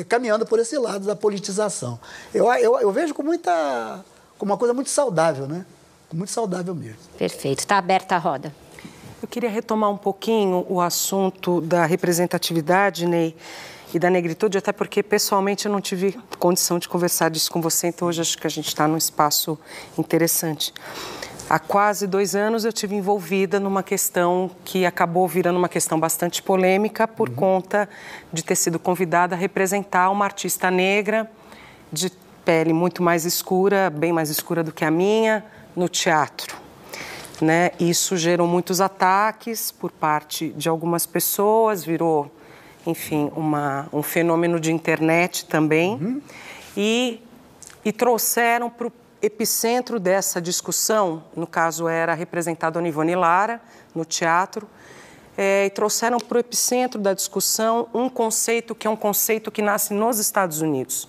[0.08, 2.00] caminhando por esse lado da politização.
[2.34, 4.04] Eu, eu, eu vejo com muita,
[4.40, 5.66] como uma coisa muito saudável, né?
[6.12, 6.98] muito saudável mesmo.
[7.18, 7.60] Perfeito.
[7.60, 8.54] Está aberta a roda.
[9.22, 13.36] Eu queria retomar um pouquinho o assunto da representatividade, Ney,
[13.94, 17.88] e da negritude, até porque pessoalmente eu não tive condição de conversar disso com você,
[17.88, 19.60] então hoje acho que a gente está num espaço
[19.98, 20.74] interessante.
[21.50, 26.44] Há quase dois anos eu tive envolvida numa questão que acabou virando uma questão bastante
[26.44, 27.36] polêmica por uhum.
[27.36, 27.90] conta
[28.32, 31.30] de ter sido convidada a representar uma artista negra
[31.92, 32.12] de
[32.50, 35.46] pele muito mais escura, bem mais escura do que a minha,
[35.76, 36.58] no teatro.
[37.40, 37.70] Né?
[37.80, 42.32] Isso gerou muitos ataques por parte de algumas pessoas, virou,
[42.88, 45.94] enfim, uma, um fenômeno de internet também.
[45.94, 46.22] Uhum.
[46.76, 47.22] E,
[47.86, 48.92] e trouxeram para o
[49.22, 53.62] epicentro dessa discussão, no caso era representada Dona Ivone Lara,
[53.94, 54.68] no teatro,
[55.38, 59.62] é, e trouxeram para o epicentro da discussão um conceito que é um conceito que
[59.62, 61.08] nasce nos Estados Unidos,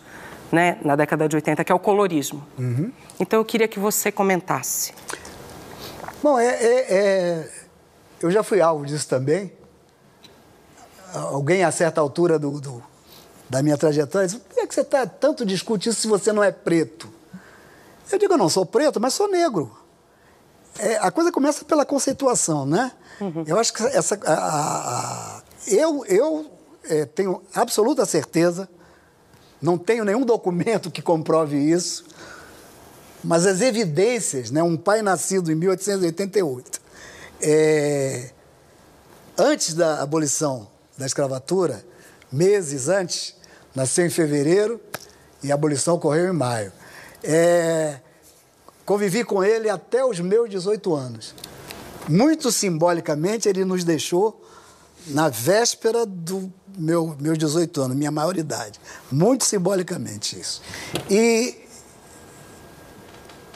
[0.53, 2.45] né, na década de 80, que é o colorismo.
[2.59, 2.93] Uhum.
[3.19, 4.93] Então eu queria que você comentasse.
[6.23, 7.51] Bom, é, é, é,
[8.21, 9.53] eu já fui alvo disso também.
[11.15, 12.83] Alguém a certa altura do, do
[13.49, 16.33] da minha trajetória disse: por que, é que você está tanto discutindo isso se você
[16.33, 17.09] não é preto?
[18.11, 19.77] Eu digo: eu não sou preto, mas sou negro.
[20.79, 22.93] É, a coisa começa pela conceituação, né?
[23.21, 23.45] Uhum.
[23.47, 24.19] Eu acho que essa.
[24.25, 26.51] A, a, a, eu eu
[26.85, 28.69] é, tenho absoluta certeza,
[29.61, 32.05] não tenho nenhum documento que comprove isso,
[33.23, 36.81] mas as evidências, né, um pai nascido em 1888,
[37.43, 38.31] é,
[39.37, 41.85] antes da abolição da escravatura,
[42.33, 43.35] meses antes,
[43.75, 44.81] nasceu em fevereiro
[45.43, 46.73] e a abolição ocorreu em maio.
[47.23, 48.01] É,
[48.85, 51.35] convivi com ele até os meus 18 anos.
[52.09, 54.43] Muito simbolicamente, ele nos deixou
[55.07, 58.81] na véspera do meu, meus 18 anos, minha maioridade.
[59.11, 60.63] Muito simbolicamente isso.
[61.09, 61.57] E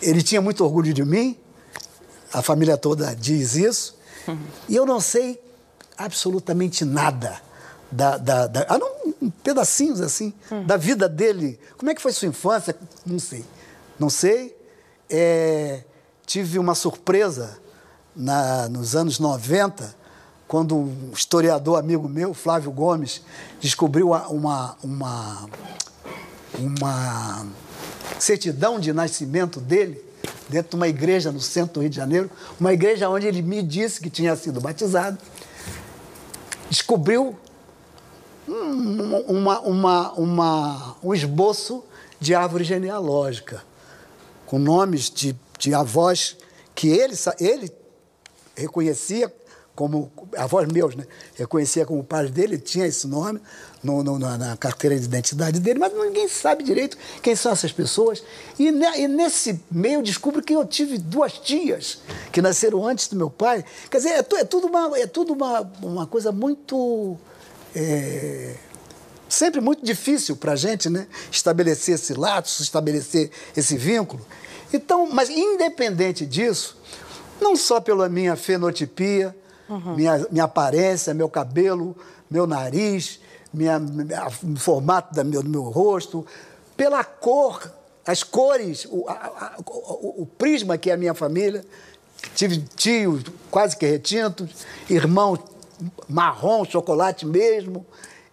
[0.02, 1.38] ele tinha muito orgulho de mim,
[2.32, 4.38] a família toda diz isso, uhum.
[4.68, 5.40] e eu não sei
[5.96, 7.40] absolutamente nada
[7.90, 10.66] da, da, da ah, não, pedacinhos assim uhum.
[10.66, 11.58] da vida dele.
[11.78, 12.76] Como é que foi sua infância?
[13.06, 13.44] Não sei,
[13.98, 14.56] não sei.
[15.08, 15.84] É,
[16.26, 17.58] tive uma surpresa
[18.16, 19.94] na, nos anos 90,
[20.54, 23.22] quando um historiador amigo meu, Flávio Gomes,
[23.60, 25.48] descobriu uma, uma,
[26.56, 27.46] uma
[28.20, 30.00] certidão de nascimento dele
[30.48, 32.30] dentro de uma igreja no centro do Rio de Janeiro,
[32.60, 35.18] uma igreja onde ele me disse que tinha sido batizado.
[36.70, 37.36] Descobriu
[38.46, 41.82] uma, uma, uma, um esboço
[42.20, 43.64] de árvore genealógica,
[44.46, 46.36] com nomes de, de avós
[46.76, 47.72] que ele, ele
[48.54, 49.34] reconhecia
[49.74, 51.04] como avós meus, né?
[51.34, 53.40] Reconhecia como pai dele, tinha esse nome
[53.82, 58.22] no, no, na carteira de identidade dele, mas ninguém sabe direito quem são essas pessoas.
[58.58, 61.98] E, ne, e, nesse meio descubro que eu tive duas tias
[62.30, 63.64] que nasceram antes do meu pai.
[63.90, 67.16] Quer dizer, é, é tudo uma, é tudo uma, uma coisa muito.
[67.74, 68.54] É,
[69.28, 71.08] sempre muito difícil para a gente né?
[71.30, 74.24] estabelecer esse laço, estabelecer esse vínculo.
[74.72, 76.76] Então, mas independente disso,
[77.40, 79.34] não só pela minha fenotipia,
[79.68, 79.96] Uhum.
[79.96, 81.96] Minha, minha aparência, meu cabelo,
[82.30, 83.20] meu nariz,
[83.52, 86.26] minha, minha, o formato da meu, do meu rosto,
[86.76, 87.70] pela cor,
[88.06, 91.64] as cores, o, a, a, o, o, prisma que é a minha família.
[92.34, 94.50] Tive tios quase que retintos,
[94.88, 95.38] irmãos
[96.08, 97.86] marrom, chocolate mesmo.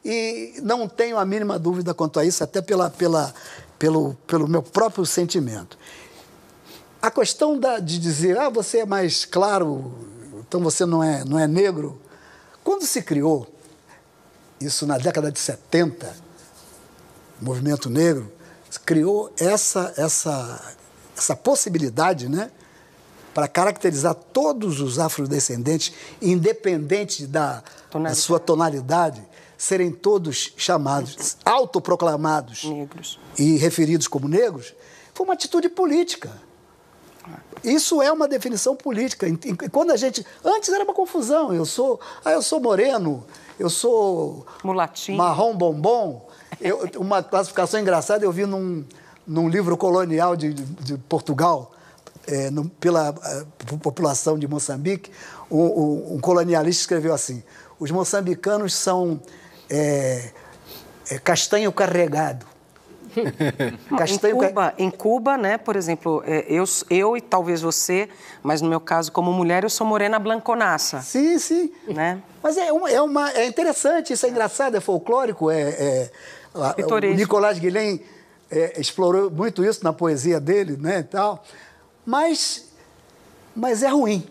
[0.03, 3.33] E não tenho a mínima dúvida quanto a isso, até pela, pela,
[3.77, 5.77] pelo, pelo meu próprio sentimento.
[7.01, 9.93] A questão da, de dizer, ah, você é mais claro,
[10.51, 11.97] então você não é, não é negro.
[12.61, 13.47] Quando se criou,
[14.59, 16.13] isso na década de 70,
[17.41, 18.29] o movimento negro
[18.83, 20.75] criou essa, essa,
[21.17, 22.51] essa possibilidade, né?
[23.33, 29.25] Para caracterizar todos os afrodescendentes, independente da, da sua tonalidade,
[29.57, 33.17] serem todos chamados, autoproclamados negros.
[33.37, 34.75] e referidos como negros,
[35.13, 36.29] foi uma atitude política.
[37.63, 39.27] Isso é uma definição política.
[39.71, 40.25] Quando a gente.
[40.43, 41.53] Antes era uma confusão.
[41.53, 41.99] Eu sou.
[42.25, 43.23] Ah, eu sou moreno,
[43.59, 44.45] eu sou.
[44.63, 45.17] Mulatinho.
[45.17, 46.27] Marrom bombom.
[46.59, 48.83] Eu, uma classificação engraçada eu vi num,
[49.25, 51.71] num livro colonial de, de Portugal,
[52.27, 53.13] é, no, pela
[53.81, 55.11] população de Moçambique.
[55.49, 57.43] Um colonialista escreveu assim:
[57.79, 59.21] os moçambicanos são
[59.69, 60.31] é,
[61.09, 62.50] é castanho carregado.
[63.97, 68.09] Castanho em, Cuba, em Cuba, né, por exemplo, é, eu, eu e talvez você,
[68.41, 71.01] mas no meu caso como mulher, eu sou morena blanconaça.
[71.01, 71.71] Sim, sim.
[71.87, 72.21] Né?
[72.41, 76.11] Mas é, uma, é, uma, é interessante, isso é engraçado, é folclórico, é, é
[76.53, 78.01] o Nicolás Guilhem
[78.49, 81.43] é, explorou muito isso na poesia dele, né, e tal.
[82.05, 82.67] Mas,
[83.55, 84.27] mas é ruim.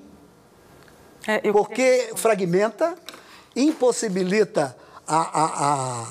[1.26, 1.53] É, eu...
[1.53, 2.95] Porque fragmenta,
[3.57, 4.76] impossibilita
[5.07, 6.07] a, a, a,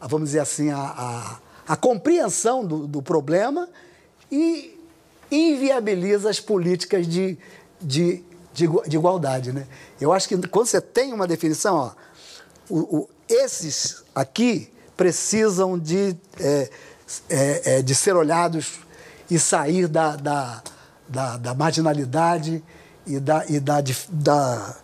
[0.00, 3.68] a vamos dizer assim, a, a, compreensão do, do problema
[4.30, 4.78] e
[5.30, 7.38] inviabiliza as políticas de,
[7.80, 9.52] de, de, de, igualdade.
[9.52, 9.66] Né?
[10.00, 11.90] Eu acho que quando você tem uma definição, ó,
[12.68, 16.70] o, o, esses aqui precisam de, é,
[17.28, 18.80] é, é de ser olhados
[19.30, 20.62] e sair da, da,
[21.08, 22.62] da, da marginalidade
[23.06, 24.76] e da, e da, da,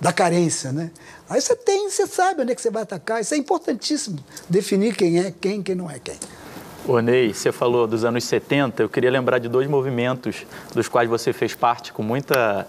[0.00, 0.72] da carência.
[0.72, 0.90] Né?
[1.28, 3.20] Aí você tem, você sabe onde é que você vai atacar.
[3.20, 4.18] Isso é importantíssimo,
[4.48, 6.16] definir quem é quem, quem não é quem.
[7.02, 10.44] Ney, você falou dos anos 70, eu queria lembrar de dois movimentos
[10.74, 12.68] dos quais você fez parte com muita,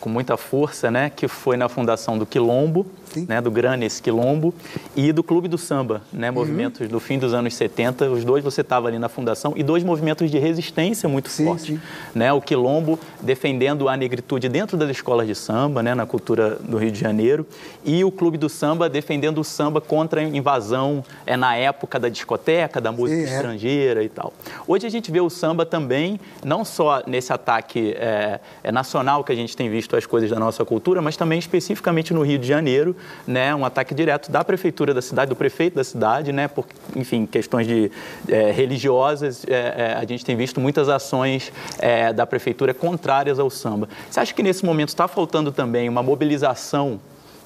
[0.00, 1.10] com muita força, né?
[1.10, 2.86] Que foi na fundação do Quilombo
[3.28, 4.54] né, do Granes Quilombo
[4.94, 6.88] e do Clube do Samba, né, movimentos uhum.
[6.88, 8.10] do fim dos anos 70.
[8.10, 11.66] Os dois você estava ali na fundação e dois movimentos de resistência muito sim, fortes.
[11.66, 11.80] Sim.
[12.14, 16.76] Né, o Quilombo defendendo a negritude dentro das escolas de samba, né, na cultura do
[16.76, 17.46] Rio de Janeiro,
[17.84, 22.08] e o Clube do Samba defendendo o samba contra a invasão é, na época da
[22.08, 23.36] discoteca, da música sim, é.
[23.36, 24.06] estrangeira é.
[24.06, 24.32] e tal.
[24.66, 29.32] Hoje a gente vê o samba também, não só nesse ataque é, é, nacional que
[29.32, 32.46] a gente tem visto as coisas da nossa cultura, mas também especificamente no Rio de
[32.46, 32.95] Janeiro,
[33.26, 37.26] né, um ataque direto da prefeitura da cidade, do prefeito da cidade, né, por, enfim,
[37.26, 37.90] questões de,
[38.28, 41.52] é, religiosas, é, a gente tem visto muitas ações
[42.14, 43.88] da prefeitura contrárias ao samba.
[44.10, 47.00] Você acha que nesse momento está faltando também uma mobilização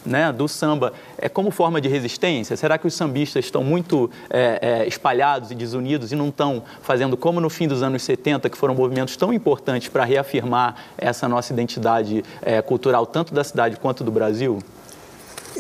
[0.05, 2.57] né, do samba é, como forma de resistência?
[2.57, 7.16] Será que os sambistas estão muito é, é, espalhados e desunidos e não estão fazendo
[7.16, 11.53] como no fim dos anos 70, que foram movimentos tão importantes para reafirmar essa nossa
[11.53, 14.59] identidade é, cultural, tanto da cidade quanto do Brasil?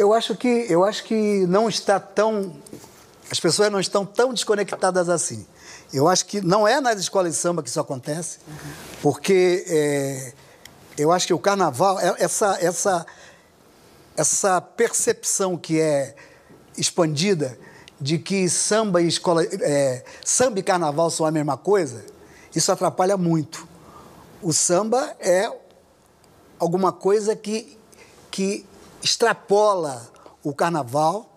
[0.00, 2.56] Eu acho que eu acho que não está tão
[3.30, 5.46] as pessoas não estão tão desconectadas assim.
[5.92, 8.38] Eu acho que não é nas escolas de samba que isso acontece,
[9.02, 10.32] porque é,
[10.96, 13.06] eu acho que o carnaval é essa essa
[14.16, 16.16] essa percepção que é
[16.78, 17.58] expandida
[18.00, 22.06] de que samba e escola é, samba e carnaval são a mesma coisa,
[22.56, 23.68] isso atrapalha muito.
[24.40, 25.52] O samba é
[26.58, 27.78] alguma coisa que
[28.30, 28.64] que
[29.02, 30.08] extrapola
[30.42, 31.34] o carnaval,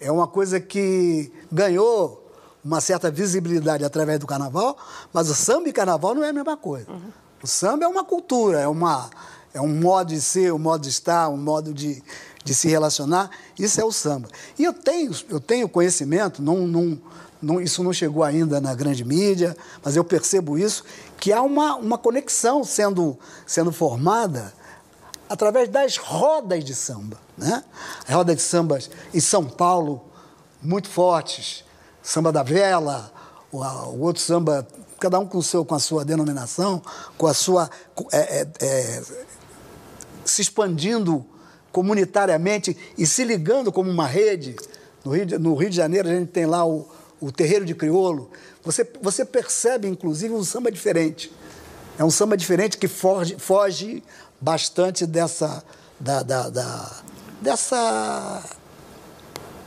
[0.00, 2.20] é uma coisa que ganhou
[2.64, 4.76] uma certa visibilidade através do carnaval,
[5.12, 6.90] mas o samba e carnaval não é a mesma coisa.
[6.90, 7.10] Uhum.
[7.42, 9.08] O samba é uma cultura, é, uma,
[9.54, 12.02] é um modo de ser, um modo de estar, um modo de,
[12.44, 13.30] de se relacionar.
[13.58, 14.28] Isso é o samba.
[14.58, 17.00] E eu tenho, eu tenho conhecimento, não, não,
[17.40, 20.84] não, isso não chegou ainda na grande mídia, mas eu percebo isso,
[21.18, 24.52] que há uma, uma conexão sendo, sendo formada
[25.30, 27.16] através das rodas de samba.
[27.38, 27.62] Né?
[28.06, 28.80] As rodas de samba
[29.14, 30.02] em São Paulo,
[30.60, 31.64] muito fortes.
[32.02, 33.12] Samba da Vela,
[33.52, 34.66] o, o outro samba,
[34.98, 36.82] cada um com, seu, com a sua denominação,
[37.16, 37.70] com a sua.
[38.12, 39.02] É, é, é,
[40.24, 41.24] se expandindo
[41.70, 44.56] comunitariamente e se ligando como uma rede.
[45.04, 46.88] No Rio de, no Rio de Janeiro, a gente tem lá o,
[47.20, 48.30] o Terreiro de Criolo.
[48.64, 51.32] Você, você percebe, inclusive, um samba diferente.
[51.96, 54.02] É um samba diferente que foge, foge
[54.40, 55.62] bastante dessa,
[55.98, 56.96] da, da, da,
[57.40, 58.42] dessa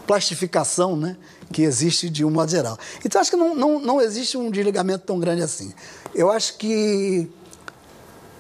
[0.08, 1.18] plastificação né,
[1.52, 2.78] que existe de um modo geral.
[3.06, 5.74] Então, acho que não, não, não existe um desligamento tão grande assim.
[6.14, 7.30] Eu acho que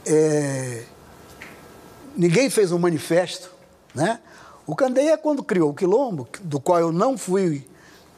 [0.05, 0.83] é,
[2.15, 3.51] ninguém fez um manifesto,
[3.93, 4.19] né?
[4.65, 7.67] O Candeia, quando criou o Quilombo, do qual eu não fui,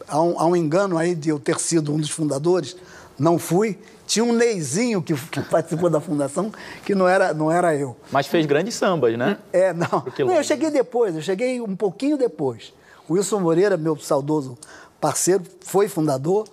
[0.07, 2.75] há um, há um engano aí de eu ter sido um dos fundadores,
[3.17, 6.51] não fui, tinha um Neizinho que, que, participou da fundação,
[6.85, 7.95] que não era, não era eu.
[8.11, 9.37] Mas fez grandes sambas, né?
[9.51, 10.03] É, não.
[10.19, 10.33] não.
[10.33, 12.73] Eu cheguei depois, eu cheguei um pouquinho depois.
[13.07, 14.57] O Wilson Moreira, meu saudoso
[14.99, 16.47] parceiro, foi fundador,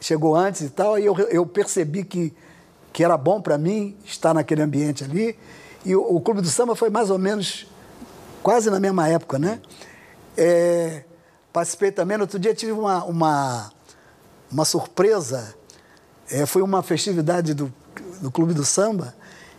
[0.00, 2.32] chegou antes e tal, e eu, eu percebi que,
[2.92, 5.36] que era bom para mim estar naquele ambiente ali.
[5.84, 7.66] E o, o, Clube do Samba foi mais ou menos
[8.42, 9.60] quase na mesma época, né?
[10.36, 11.04] É,
[11.52, 13.72] participei também, no outro dia tive uma, uma,
[14.50, 15.54] uma surpresa
[16.30, 17.72] é, foi uma festividade do,
[18.20, 19.14] do Clube do Samba,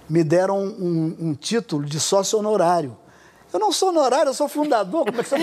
[0.09, 2.95] me deram um, um, título de sócio honorário.
[3.51, 5.05] Eu não sou honorário, eu sou fundador.
[5.05, 5.37] Como é que você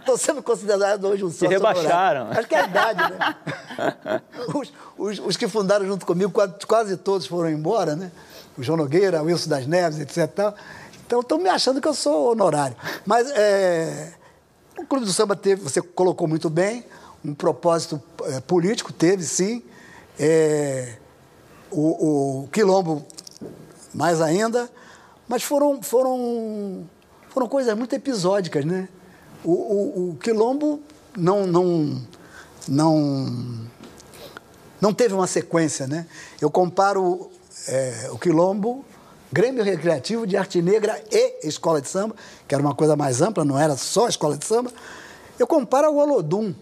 [0.00, 2.22] Estou sendo considerado hoje um sócio Te rebaixaram.
[2.22, 2.38] Honorário.
[2.38, 3.36] Acho que é a idade, né?
[4.54, 8.10] Os, os, os, que fundaram junto comigo, quase, quase, todos foram embora, né?
[8.56, 10.54] O João Nogueira, o Wilson das Neves, etc.
[11.06, 12.76] Então, estou me achando que eu sou honorário.
[13.06, 14.14] Mas é,
[14.76, 16.84] o Clube do Samba teve, você colocou muito bem,
[17.28, 19.62] um propósito é, político, teve sim.
[20.18, 20.96] É,
[21.70, 23.04] o, o, Quilombo,
[23.94, 24.70] mais ainda.
[25.28, 26.88] Mas foram, foram,
[27.28, 28.88] foram coisas muito episódicas, né?
[29.44, 30.80] O, o, o Quilombo
[31.16, 32.02] não, não,
[32.66, 33.66] não,
[34.80, 36.06] não teve uma sequência, né?
[36.40, 37.30] Eu comparo
[37.68, 38.84] é, o Quilombo,
[39.30, 42.16] Grêmio Recreativo de Arte Negra e Escola de Samba,
[42.46, 44.72] que era uma coisa mais ampla, não era só Escola de Samba.
[45.38, 46.54] Eu comparo ao Olodum,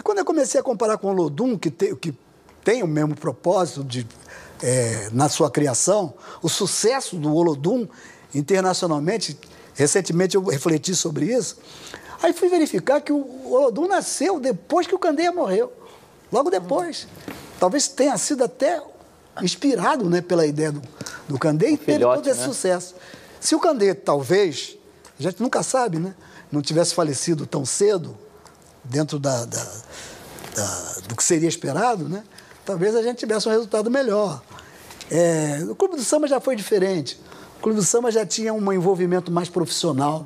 [0.00, 2.14] e quando eu comecei a comparar com o Lodum, que, te, que
[2.64, 4.06] tem o mesmo propósito de,
[4.62, 7.86] é, na sua criação, o sucesso do Olodum
[8.34, 9.38] internacionalmente,
[9.74, 11.58] recentemente eu refleti sobre isso,
[12.22, 15.70] aí fui verificar que o Olodum nasceu depois que o Candeia morreu,
[16.32, 17.06] logo depois.
[17.58, 18.82] Talvez tenha sido até
[19.42, 20.80] inspirado né, pela ideia do,
[21.28, 22.46] do Candeia e teve todo esse né?
[22.46, 22.94] sucesso.
[23.38, 24.78] Se o Candeia, talvez,
[25.18, 26.14] a gente nunca sabe, né,
[26.50, 28.16] não tivesse falecido tão cedo,
[28.84, 29.64] dentro da, da,
[30.54, 32.24] da, do que seria esperado, né?
[32.64, 34.40] talvez a gente tivesse um resultado melhor.
[35.10, 37.20] É, o Clube do Samba já foi diferente.
[37.58, 40.24] O Clube do Samba já tinha um envolvimento mais profissional.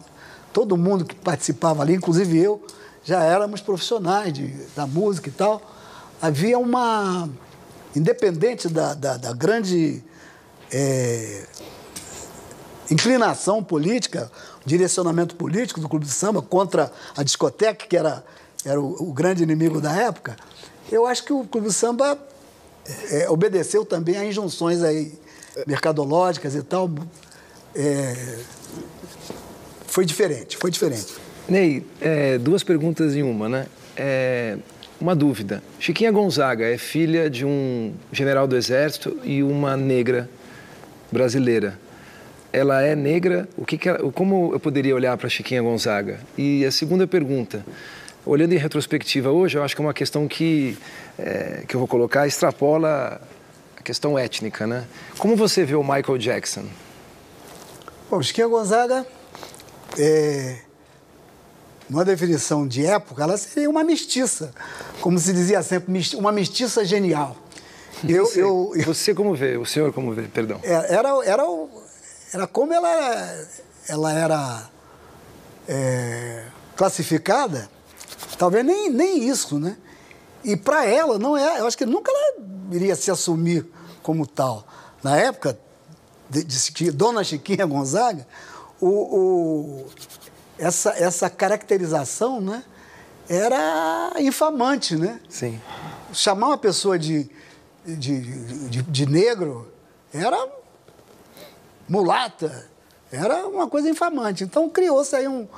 [0.53, 2.63] Todo mundo que participava ali, inclusive eu,
[3.03, 5.61] já éramos profissionais de, da música e tal.
[6.21, 7.29] Havia uma.
[7.97, 10.03] Independente da, da, da grande
[10.71, 11.47] é,
[12.91, 14.31] inclinação política,
[14.67, 18.25] direcionamento político do Clube de Samba contra a discoteca, que era
[18.65, 20.37] era o, o grande inimigo da época,
[20.91, 22.19] eu acho que o Clube Samba
[23.11, 25.13] é, obedeceu também a injunções aí
[25.67, 26.91] mercadológicas e tal.
[27.75, 28.39] É,
[29.87, 31.15] foi diferente, foi diferente.
[31.49, 33.67] Ney, é, duas perguntas em uma, né?
[33.97, 34.57] É,
[35.01, 35.63] uma dúvida.
[35.79, 40.29] Chiquinha Gonzaga é filha de um general do exército e uma negra
[41.13, 41.79] brasileira.
[42.53, 43.49] Ela é negra?
[43.57, 46.21] O que, que ela, como eu poderia olhar para Chiquinha Gonzaga?
[46.39, 47.65] E a segunda pergunta
[48.27, 50.79] olhando em retrospectiva hoje, eu acho que é uma questão que,
[51.19, 53.21] é, que eu vou colocar extrapola
[53.77, 54.87] a questão étnica, né?
[55.19, 56.65] Como você vê o Michael Jackson?
[58.11, 59.07] Bom, Chiquinha Gonzaga,
[59.99, 60.59] é,
[61.89, 64.53] numa definição de época, ela seria uma mestiça,
[65.01, 67.37] como se dizia sempre, uma mestiça genial.
[68.09, 69.57] Eu, você, eu, eu, você como vê?
[69.57, 70.23] O senhor como vê?
[70.23, 70.61] Perdão.
[70.63, 71.43] É, era, era,
[72.33, 73.47] era como ela,
[73.89, 74.71] ela era
[75.69, 76.45] é,
[76.77, 77.71] classificada
[78.39, 79.77] Talvez nem, nem isso, né?
[80.45, 81.61] E para ela, não é.
[81.61, 83.67] Eu acho que nunca ela iria se assumir
[84.03, 84.67] como tal.
[85.03, 85.59] Na época
[86.29, 88.27] de, de Dona Chiquinha Gonzaga,
[88.81, 89.87] o, o,
[90.59, 92.65] essa, essa caracterização, né?
[93.29, 95.21] Era infamante, né?
[95.29, 95.61] Sim.
[96.13, 97.31] Chamar uma pessoa de,
[97.87, 99.73] de, de, de negro
[100.13, 100.47] era
[101.89, 102.69] mulata,
[103.11, 104.45] era uma coisa infamante.
[104.45, 105.49] Então criou-se aí um,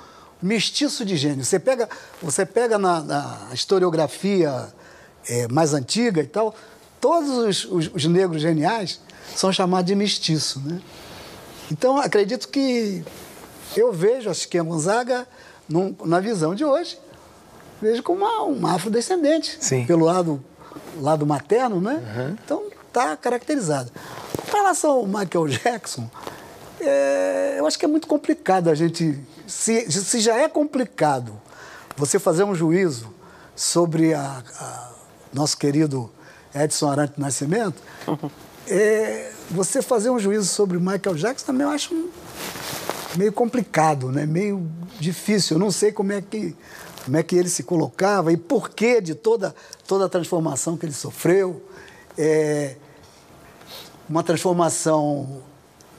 [0.43, 1.45] mestiço de gênio.
[1.45, 1.89] Você pega,
[2.21, 4.69] você pega na, na historiografia
[5.29, 6.55] é, mais antiga e tal,
[7.01, 9.01] todos os, os, os, negros geniais
[9.35, 10.61] são chamados de mestiço.
[10.61, 10.81] Né?
[11.71, 13.03] Então, acredito que
[13.77, 15.27] eu vejo a Chiquinha Gonzaga,
[15.69, 16.99] num, na visão de hoje,
[17.81, 19.85] vejo como uma, uma afrodescendente, Sim.
[19.85, 20.43] pelo lado,
[21.01, 21.95] lado materno, né?
[21.95, 22.37] Uhum.
[22.45, 23.91] Então, está caracterizado.
[24.49, 26.09] Com relação ao Michael Jackson,
[26.81, 31.41] é, eu acho que é muito complicado a gente se, se já é complicado
[31.97, 33.13] você fazer um juízo
[33.55, 34.91] sobre a, a
[35.33, 36.11] nosso querido
[36.55, 37.83] Edson Arantes Nascimento,
[38.69, 41.95] é, você fazer um juízo sobre Michael Jackson também eu acho
[43.17, 44.27] meio complicado, né?
[44.27, 44.67] meio
[44.99, 45.57] difícil.
[45.57, 46.55] Eu não sei como é que,
[47.05, 49.55] como é que ele se colocava e por que de toda,
[49.87, 51.63] toda a transformação que ele sofreu.
[52.19, 52.77] É,
[54.09, 55.43] uma transformação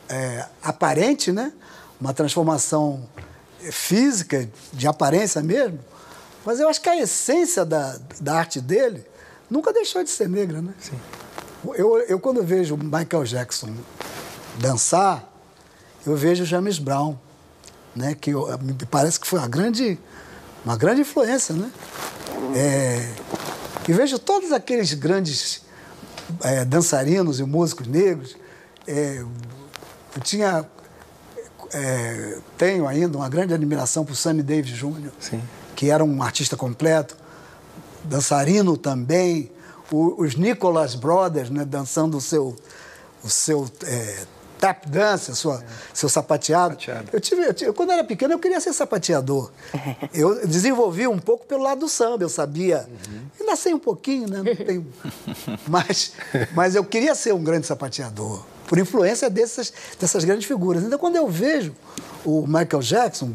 [0.07, 1.51] é, aparente, né?
[1.99, 3.07] uma transformação
[3.71, 5.79] física, de aparência mesmo,
[6.45, 9.05] mas eu acho que a essência da, da arte dele
[9.49, 10.61] nunca deixou de ser negra.
[10.61, 10.73] Né?
[10.79, 10.99] Sim.
[11.75, 13.75] Eu, eu, quando vejo Michael Jackson
[14.57, 15.29] dançar,
[16.05, 17.17] eu vejo James Brown,
[17.95, 18.15] né?
[18.15, 19.99] que eu, me parece que foi uma grande,
[20.63, 21.53] uma grande influência.
[21.53, 21.69] Né?
[22.55, 23.13] É,
[23.87, 25.61] e vejo todos aqueles grandes
[26.41, 28.37] é, dançarinos e músicos negros.
[28.87, 30.65] É, eu tinha,
[31.73, 35.41] é, tenho ainda uma grande admiração por Sammy Davis Jr., Sim.
[35.75, 37.15] que era um artista completo,
[38.03, 39.51] dançarino também,
[39.91, 42.55] o, os Nicholas Brothers, né, dançando o seu,
[43.23, 44.25] o seu é,
[44.59, 45.63] tap dance, sua,
[45.93, 46.73] seu sapateado.
[46.73, 47.09] Sapateado.
[47.13, 49.51] Eu tive, eu tive- quando eu era pequeno, eu queria ser sapateador.
[50.13, 52.87] Eu desenvolvi um pouco pelo lado do samba, eu sabia.
[53.39, 54.37] E nasci um pouquinho, né?
[54.37, 54.87] Não tenho...
[55.67, 56.13] mas,
[56.53, 60.83] mas eu queria ser um grande sapateador, por influência dessas, dessas grandes figuras.
[60.83, 61.73] Então, quando eu vejo
[62.23, 63.33] o Michael Jackson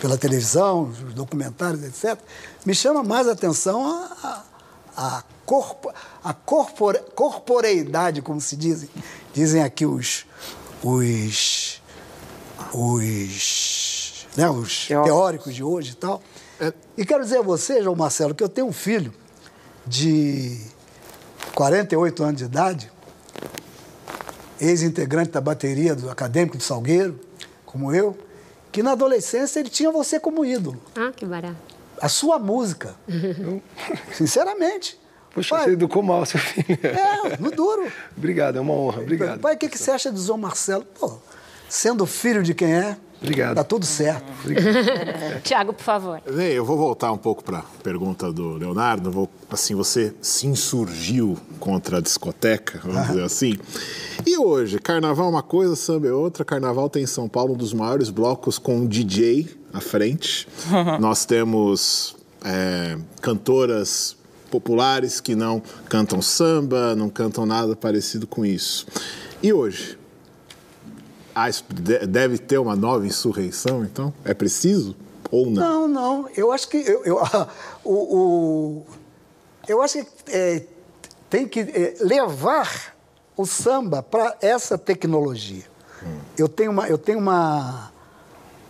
[0.00, 2.18] pela televisão, os documentários, etc.,
[2.64, 4.44] me chama mais a atenção a,
[4.96, 8.88] a, a, corpo, a corpore, corporeidade, como se dizem,
[9.32, 10.26] dizem aqui os,
[10.84, 11.82] os,
[12.72, 15.08] os, né, os Teóricos.
[15.08, 16.22] teóricos de hoje e tal.
[16.96, 19.12] E quero dizer a você, João Marcelo, que eu tenho um filho
[19.86, 20.60] de
[21.54, 22.92] 48 anos de idade,
[24.60, 27.18] ex-integrante da bateria do Acadêmico de Salgueiro,
[27.64, 28.16] como eu,
[28.72, 30.80] que na adolescência ele tinha você como ídolo.
[30.96, 31.56] Ah, que barato.
[32.00, 32.94] A sua música.
[34.12, 34.98] Sinceramente.
[35.34, 36.78] Poxa, Pai, você educou mal seu filho.
[36.82, 37.90] É, no duro.
[38.16, 39.02] Obrigado, é uma honra.
[39.02, 39.40] Obrigado.
[39.40, 40.84] Pai, o que, que você acha do João Marcelo?
[40.84, 41.18] Pô,
[41.68, 43.56] sendo filho de quem é, Obrigado.
[43.56, 44.24] tá tudo certo.
[45.42, 46.22] Tiago, por favor.
[46.26, 49.10] Eu vou voltar um pouco para a pergunta do Leonardo.
[49.10, 53.58] Vou, assim, você se insurgiu contra a discoteca, vamos dizer assim.
[54.24, 56.44] E hoje, carnaval é uma coisa, samba é outra.
[56.44, 60.46] Carnaval tem em São Paulo um dos maiores blocos com DJ à frente.
[61.00, 64.16] Nós temos é, cantoras
[64.50, 68.86] populares que não cantam samba, não cantam nada parecido com isso.
[69.42, 69.97] E hoje?
[71.46, 71.48] Ah,
[72.08, 74.12] deve ter uma nova insurreição, então?
[74.24, 74.96] É preciso
[75.30, 75.86] ou não?
[75.86, 76.28] Não, não.
[76.36, 76.78] Eu acho que.
[76.78, 77.16] Eu, eu,
[77.84, 78.86] o, o-
[79.68, 80.64] eu acho que é,
[81.30, 82.94] tem que é, levar
[83.36, 85.64] o samba para essa tecnologia.
[86.36, 86.88] Eu tenho uma.
[86.88, 87.92] Eu tenho uma.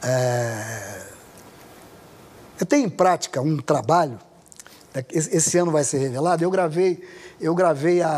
[0.03, 1.03] é,
[2.61, 4.19] eu tenho em prática um trabalho.
[4.95, 6.43] né, Esse, esse ano vai ser revelado.
[6.43, 7.03] Eu gravei,
[7.41, 8.11] eu gravei há,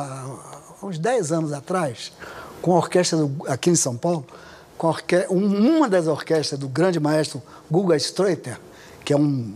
[0.82, 2.12] há uns 10 anos atrás
[2.60, 4.26] com a orquestra do- aqui em São Paulo,
[4.76, 8.58] com orque- um- uma das orquestras do grande maestro Guga Streuter,
[9.04, 9.54] que é um,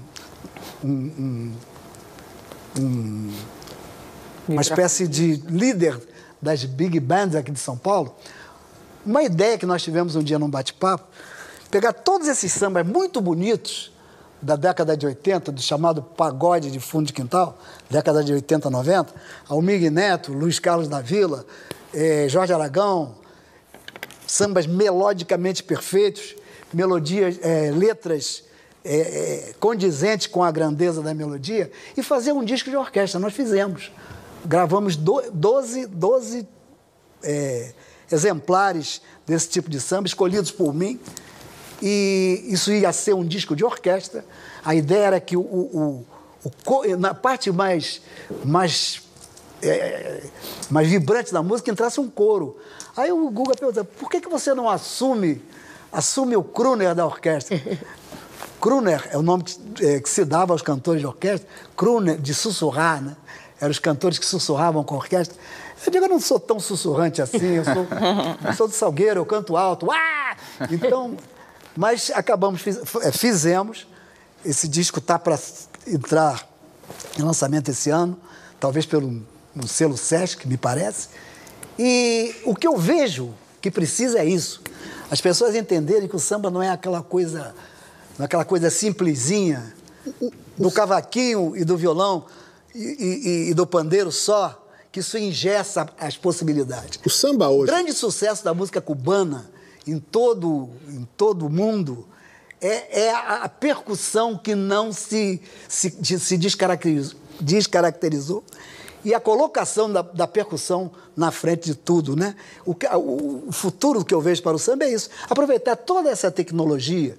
[0.82, 0.88] um-
[1.18, 1.52] um-
[2.78, 3.32] um-
[4.48, 6.00] uma espécie de líder
[6.40, 8.14] das big bands aqui de São Paulo.
[9.05, 11.05] Uma ideia que nós tivemos um dia num bate-papo,
[11.70, 13.92] pegar todos esses sambas muito bonitos
[14.40, 17.59] da década de 80, do chamado pagode de fundo de quintal,
[17.90, 19.14] década de 80, 90,
[19.48, 21.46] Almir Neto, Luiz Carlos da Vila,
[21.95, 23.14] eh, Jorge Aragão,
[24.26, 26.34] sambas melodicamente perfeitos,
[26.72, 28.42] melodias, eh, letras
[28.84, 33.18] eh, eh, condizentes com a grandeza da melodia, e fazer um disco de orquestra.
[33.20, 33.90] Nós fizemos.
[34.47, 36.47] Gravamos do, 12, 12
[37.22, 37.72] eh,
[38.12, 41.01] exemplares desse tipo de samba, escolhidos por mim.
[41.82, 44.22] E isso ia ser um disco de orquestra.
[44.64, 46.07] A ideia era que o, o-
[46.45, 48.03] o na parte mais,
[48.45, 49.01] mais,
[49.62, 50.22] é,
[50.70, 52.57] mais vibrante da música entrasse um coro.
[52.96, 55.42] Aí o Guga perguntou, por que, que você não assume,
[55.92, 57.61] assume o crooner da orquestra?
[58.61, 61.46] Crooner é o nome que, eh, que se dava aos cantores de orquestra.
[61.76, 63.14] Crooner, de sussurrar, né?
[63.61, 65.36] Eram os cantores que sussurravam com a orquestra.
[65.84, 67.86] Eu digo, eu não sou tão sussurrante assim, eu sou,
[68.46, 69.90] eu sou do Salgueiro, eu canto alto.
[69.90, 70.36] Ah!
[70.70, 71.14] Então,
[71.76, 72.80] mas acabamos, fiz-
[73.12, 73.86] fizemos.
[74.44, 75.38] Esse disco está para
[75.86, 76.48] entrar
[77.18, 78.16] em lançamento esse ano,
[78.59, 79.22] talvez pelo
[79.57, 81.09] um selo Sesc, me parece.
[81.78, 84.62] E o que eu vejo que precisa é isso.
[85.11, 87.55] As pessoas entenderem que o samba não é aquela coisa,
[88.18, 89.74] não é aquela coisa simplesinha
[90.59, 92.26] do cavaquinho e do violão
[92.74, 92.78] e,
[93.46, 94.61] e- e do pandeiro só,
[94.92, 97.00] que isso engessa as possibilidades.
[97.05, 97.72] O samba O hoje.
[97.72, 99.50] grande sucesso da música cubana
[99.86, 102.07] em todo, em todo o mundo
[102.61, 108.44] é, é a, a percussão que não se, se, de- se descaracterizou, descaracterizou
[109.05, 112.34] e a colocação da, da, percussão na frente de tudo, né?
[112.64, 115.11] O, o, o, futuro que eu vejo para o samba é isso.
[115.28, 117.16] Aproveitar toda essa tecnologia.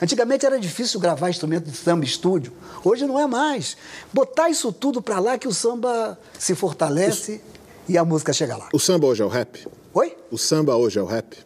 [0.00, 2.52] Antigamente era difícil gravar instrumento de samba estúdio.
[2.84, 3.76] Hoje não é mais.
[4.12, 7.40] Botar isso tudo para lá que o samba se fortalece
[7.88, 8.68] o, e a música chega lá.
[8.72, 9.66] O samba hoje é o rap?
[9.94, 10.16] Oi?
[10.30, 11.36] O samba hoje é o rap?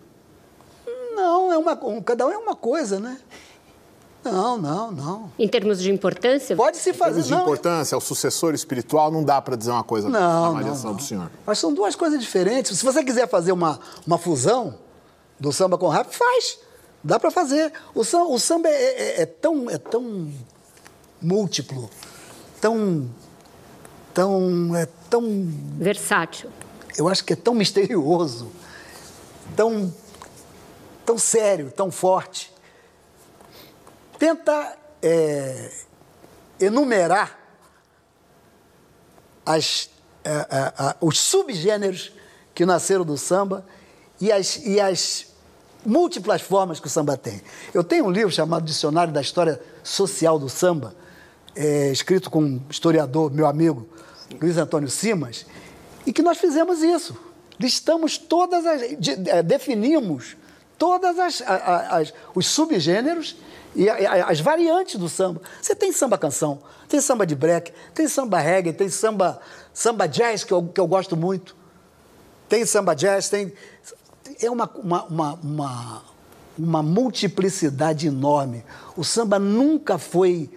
[1.14, 3.18] Não, é uma, cada um é uma coisa, né?
[4.22, 5.32] Não, não, não.
[5.38, 6.54] Em termos de importância?
[6.54, 7.20] Pode se fazer.
[7.20, 10.08] Em termos de não, importância, é o sucessor espiritual, não dá para dizer uma coisa
[10.08, 11.30] não, na avaliação do senhor.
[11.46, 12.78] Mas são duas coisas diferentes.
[12.78, 14.74] Se você quiser fazer uma, uma fusão
[15.38, 16.58] do samba com rap, faz.
[17.02, 17.72] Dá para fazer.
[17.94, 20.30] O samba, o samba é, é, é, tão, é tão
[21.20, 21.88] múltiplo,
[22.60, 23.08] tão,
[24.12, 25.22] tão, é tão...
[25.78, 26.50] Versátil.
[26.98, 28.50] Eu acho que é tão misterioso,
[29.56, 29.90] tão,
[31.06, 32.52] tão sério, tão forte
[34.20, 35.70] tenta é,
[36.60, 37.38] enumerar
[39.46, 39.88] as,
[40.22, 42.12] a, a, a, os subgêneros
[42.54, 43.64] que nasceram do samba
[44.20, 45.28] e as, e as
[45.86, 47.40] múltiplas formas que o samba tem.
[47.72, 50.94] Eu tenho um livro chamado Dicionário da História Social do Samba,
[51.56, 53.88] é, escrito com um historiador, meu amigo,
[54.38, 55.46] Luiz Antônio Simas,
[56.04, 57.16] e que nós fizemos isso.
[57.58, 58.98] Listamos todas as.
[58.98, 60.36] De, é, definimos
[60.76, 63.36] todas as, as, os subgêneros
[63.74, 65.40] e as variantes do samba.
[65.60, 69.40] Você tem samba canção, tem samba de break, tem samba reggae, tem samba,
[69.72, 71.56] samba jazz, que eu, que eu gosto muito.
[72.48, 73.52] Tem samba jazz, tem.
[74.42, 76.02] É uma, uma, uma, uma,
[76.58, 78.64] uma multiplicidade enorme.
[78.96, 80.50] O samba nunca foi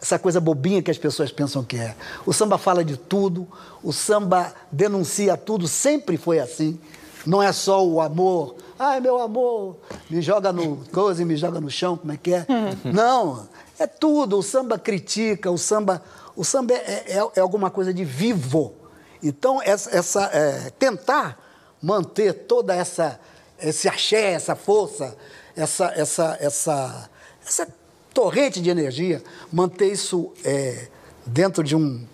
[0.00, 1.94] essa coisa bobinha que as pessoas pensam que é.
[2.24, 3.46] O samba fala de tudo,
[3.82, 6.78] o samba denuncia tudo, sempre foi assim.
[7.26, 8.56] Não é só o amor,
[8.86, 9.78] Ai, meu amor,
[10.10, 12.46] me joga no coisa me joga no chão, como é que é?
[12.84, 14.38] Não, é tudo.
[14.38, 16.02] O samba critica, o samba,
[16.36, 18.74] o samba é, é, é alguma coisa de vivo.
[19.22, 21.38] Então, essa, essa é, tentar
[21.80, 23.18] manter toda essa
[23.58, 25.16] esse axé, essa força,
[25.56, 27.10] essa, essa, essa,
[27.46, 27.68] essa
[28.12, 30.88] torrente de energia, manter isso é,
[31.24, 32.06] dentro de um,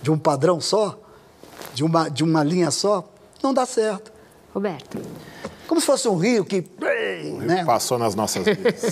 [0.00, 0.96] de um padrão só,
[1.74, 3.08] de uma, de uma linha só,
[3.42, 4.13] não dá certo.
[4.54, 5.00] Roberto.
[5.66, 6.64] Como se fosse um rio que.
[7.40, 7.64] Né?
[7.64, 8.82] Passou nas nossas vidas.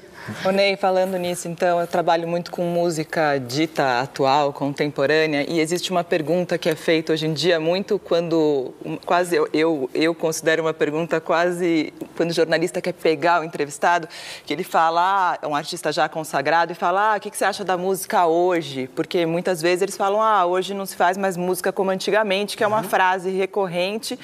[0.44, 5.90] Ô Ney, falando nisso, então, eu trabalho muito com música dita atual, contemporânea, e existe
[5.90, 8.72] uma pergunta que é feita hoje em dia muito quando,
[9.04, 14.08] quase eu, eu, eu considero uma pergunta quase quando o jornalista quer pegar o entrevistado,
[14.46, 17.44] que ele fala, ah, um artista já consagrado, e fala, ah, o que, que você
[17.44, 18.88] acha da música hoje?
[18.94, 22.62] Porque muitas vezes eles falam, ah, hoje não se faz mais música como antigamente, que
[22.62, 22.84] é uma uhum.
[22.84, 24.16] frase recorrente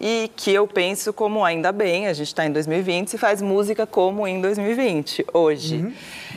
[0.00, 3.86] e que eu penso como ainda bem, a gente está em 2020, se faz música
[3.86, 5.76] como em 2020 hoje.
[5.76, 5.94] Uhum.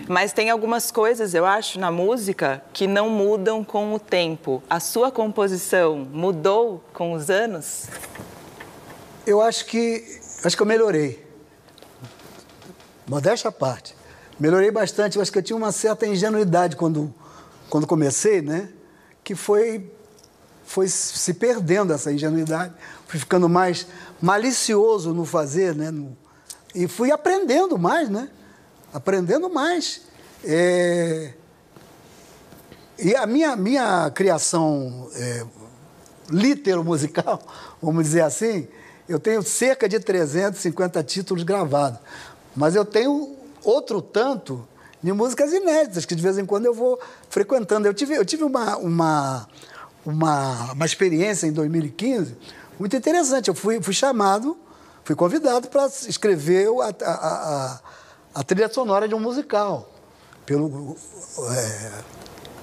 [0.08, 4.62] Mas tem algumas coisas, eu acho, na música que não mudam com o tempo.
[4.70, 7.86] A sua composição mudou com os anos?
[9.26, 10.04] Eu acho que
[10.44, 11.26] acho que eu melhorei.
[13.08, 13.96] Modéstia à parte.
[14.40, 15.16] Melhorei bastante.
[15.16, 17.14] Eu acho que eu tinha uma certa ingenuidade quando,
[17.70, 18.70] quando comecei, né?
[19.24, 19.92] Que foi,
[20.66, 22.74] foi se perdendo essa ingenuidade.
[23.08, 23.88] Fui ficando mais
[24.22, 25.90] malicioso no fazer, né?
[25.92, 26.18] No,
[26.76, 28.30] e fui aprendendo mais, né?
[28.96, 30.02] Aprendendo mais.
[30.44, 31.34] É...
[32.98, 35.46] E a minha, minha criação é,
[36.30, 37.42] litero-musical,
[37.84, 38.70] vamos dizer assim,
[39.08, 42.00] eu tenho cerca de 350 títulos gravados.
[42.56, 43.36] Mas eu tenho
[43.66, 44.66] outro tanto
[45.04, 46.98] de músicas inéditas, que de vez em quando eu vou
[47.30, 47.86] frequentando.
[47.86, 49.48] Eu tive, eu tive uma, uma,
[50.06, 52.34] uma, uma experiência em 2015
[52.80, 53.50] muito interessante.
[53.50, 54.58] Eu fui, fui chamado,
[55.04, 57.80] fui convidado para escrever a, a
[58.36, 59.90] a trilha sonora de um musical.
[60.46, 60.98] Pelo
[61.50, 61.92] é,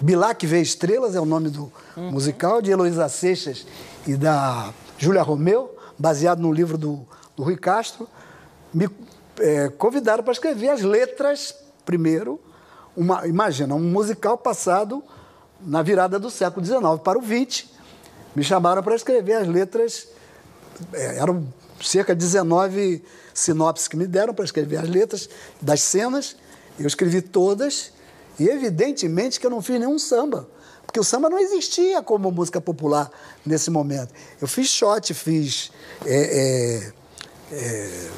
[0.02, 2.12] Bilac Vê Estrelas é o nome do uhum.
[2.12, 3.66] musical, de Heloísa Seixas
[4.06, 7.00] e da Júlia Romeu, baseado no livro do,
[7.34, 8.06] do Rui Castro.
[8.72, 8.88] Me
[9.40, 11.54] é, convidaram para escrever as letras
[11.86, 12.38] primeiro.
[12.94, 15.02] Uma, imagina, um musical passado
[15.58, 17.70] na virada do século XIX para o XX.
[18.36, 20.06] Me chamaram para escrever as letras,
[20.92, 21.46] é, eram
[21.80, 23.02] cerca de 19
[23.34, 25.28] sinopses que me deram para escrever as letras
[25.60, 26.36] das cenas.
[26.78, 27.92] Eu escrevi todas
[28.38, 30.48] e, evidentemente, que eu não fiz nenhum samba.
[30.84, 33.10] Porque o samba não existia como música popular
[33.46, 34.12] nesse momento.
[34.40, 35.70] Eu fiz shot, fiz.
[36.04, 36.92] É,
[37.50, 38.10] é, é,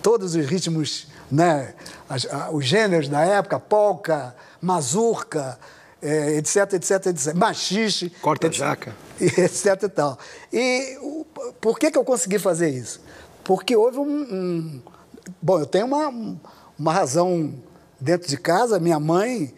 [0.00, 1.74] todos os ritmos, né,
[2.08, 5.58] as, a, os gêneros da época, polca, mazurca,
[6.00, 7.34] é, etc, etc, etc.
[7.34, 8.10] Machixe.
[8.20, 8.94] Corta-jaca.
[9.20, 10.18] Etc e tal.
[10.52, 11.26] E o,
[11.60, 13.00] por que, que eu consegui fazer isso?
[13.42, 14.04] Porque houve um.
[14.04, 14.82] um
[15.40, 16.38] bom, eu tenho uma,
[16.78, 17.54] uma razão
[18.00, 18.80] dentro de casa.
[18.80, 19.54] Minha mãe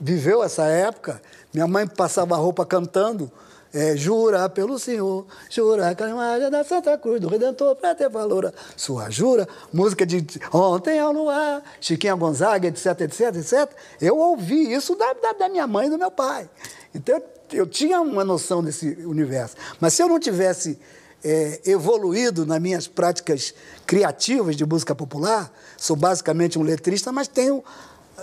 [0.00, 1.20] viveu essa época.
[1.52, 3.30] Minha mãe passava roupa cantando.
[3.76, 8.08] É, jura pelo Senhor, jura que a imagem da Santa Cruz do Redentor para ter
[8.08, 8.54] valor.
[8.76, 13.72] Sua jura, música de Ontem ao Luar, Chiquinha Gonzaga, etc, etc, etc.
[14.00, 16.48] Eu ouvi isso da, da, da minha mãe e do meu pai.
[16.94, 17.20] Então,
[17.52, 19.56] eu tinha uma noção desse universo.
[19.80, 20.78] Mas se eu não tivesse
[21.22, 23.54] é, evoluído nas minhas práticas
[23.86, 27.62] criativas de música popular, sou basicamente um letrista, mas tenho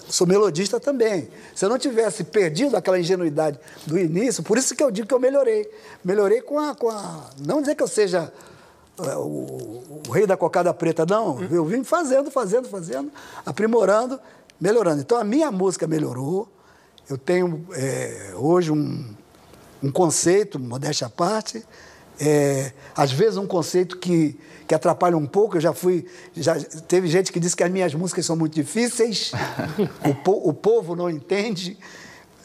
[0.08, 1.30] sou melodista também.
[1.54, 5.14] Se eu não tivesse perdido aquela ingenuidade do início, por isso que eu digo que
[5.14, 5.70] eu melhorei.
[6.04, 6.76] Melhorei com a.
[6.76, 8.32] Com a não dizer que eu seja
[8.98, 11.42] uh, o, o, rei da cocada preta, não.
[11.52, 13.12] Eu vim fazendo, fazendo, fazendo,
[13.46, 14.20] aprimorando,
[14.60, 15.02] melhorando.
[15.02, 16.48] Então a minha música melhorou.
[17.12, 19.06] Eu tenho é, hoje um,
[19.84, 21.62] um conceito, modéstia à parte,
[22.18, 25.58] é, às vezes um conceito que, que atrapalha um pouco.
[25.58, 26.06] Eu já fui.
[26.34, 26.56] Já,
[26.88, 29.34] teve gente que disse que as minhas músicas são muito difíceis,
[30.08, 31.78] o, po, o povo não entende.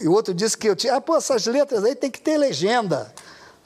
[0.00, 0.96] E o outro disse que eu tinha.
[0.96, 3.14] Ah, pô, essas letras aí tem que ter legenda.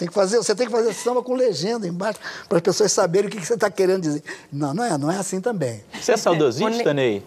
[0.01, 3.29] Tem que fazer, você tem que fazer samba com legenda embaixo, para as pessoas saberem
[3.29, 4.23] o que, você está querendo dizer.
[4.51, 5.85] Não, não é, não é assim também.
[6.01, 7.23] Você é saudosista, Ney?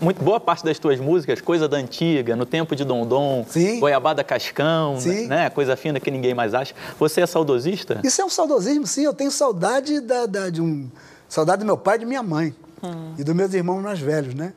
[0.00, 3.80] Muito, boa parte das tuas músicas, coisa da antiga, no tempo de Dondon, Sim.
[3.80, 5.26] Goiabada Cascão, sim.
[5.26, 5.50] né?
[5.50, 6.72] Coisa fina que ninguém mais acha.
[7.00, 8.00] Você é saudosista?
[8.04, 9.02] Isso é um saudosismo, sim.
[9.02, 10.88] Eu tenho saudade da, da de um.
[11.28, 12.54] Saudade do meu pai e de minha mãe.
[12.80, 13.14] Hum.
[13.18, 14.52] E dos meus irmãos mais velhos, né?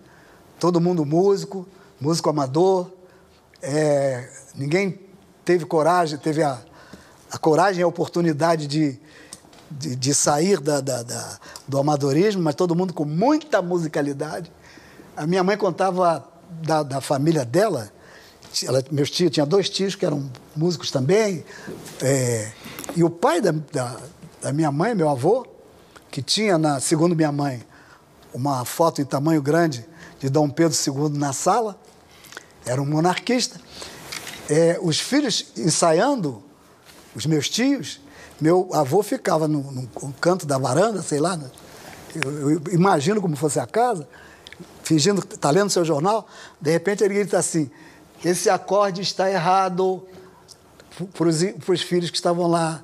[0.59, 1.67] Todo mundo músico,
[1.99, 2.91] músico amador.
[3.63, 4.99] É, ninguém
[5.43, 6.61] teve coragem, teve a
[7.31, 8.99] a coragem e a oportunidade de,
[9.69, 14.51] de, de sair da, da, da, do amadorismo, mas todo mundo com muita musicalidade.
[15.15, 16.27] A minha mãe contava
[16.63, 17.91] da, da família dela,
[18.65, 21.43] ela, meus tios, tinha dois tios que eram músicos também,
[22.01, 22.51] é,
[22.95, 23.97] e o pai da, da,
[24.41, 25.45] da minha mãe, meu avô,
[26.09, 27.61] que tinha, na, segundo minha mãe,
[28.33, 29.85] uma foto em tamanho grande
[30.19, 31.77] de Dom Pedro II na sala,
[32.65, 33.59] era um monarquista.
[34.49, 36.44] É, os filhos ensaiando
[37.15, 38.01] os meus tios,
[38.39, 39.87] meu avô ficava no, no
[40.19, 41.49] canto da varanda, sei lá, né?
[42.23, 44.07] eu, eu, imagino como fosse a casa,
[44.83, 46.27] fingindo que está lendo seu jornal,
[46.59, 47.69] de repente ele grita assim,
[48.23, 50.05] esse acorde está errado
[51.13, 52.81] para os filhos que estavam lá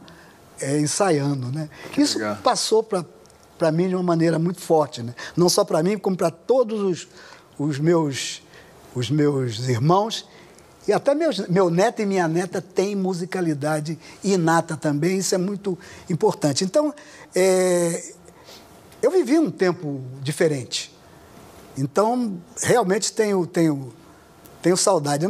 [0.59, 1.47] é, ensaiando.
[1.51, 1.69] Né?
[1.97, 2.37] Isso legal.
[2.37, 5.13] passou para mim de uma maneira muito forte, né?
[5.35, 7.07] não só para mim, como para todos os,
[7.57, 8.41] os, meus,
[8.95, 10.25] os meus irmãos
[10.87, 15.77] e até meus, meu neto e minha neta têm musicalidade inata também, isso é muito
[16.09, 16.63] importante.
[16.63, 16.93] Então,
[17.35, 18.03] é,
[19.01, 20.91] eu vivi um tempo diferente.
[21.77, 23.93] Então, realmente tenho, tenho,
[24.61, 25.25] tenho saudade.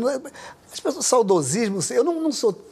[0.71, 2.67] As pessoas, saudosismo, eu não, não sou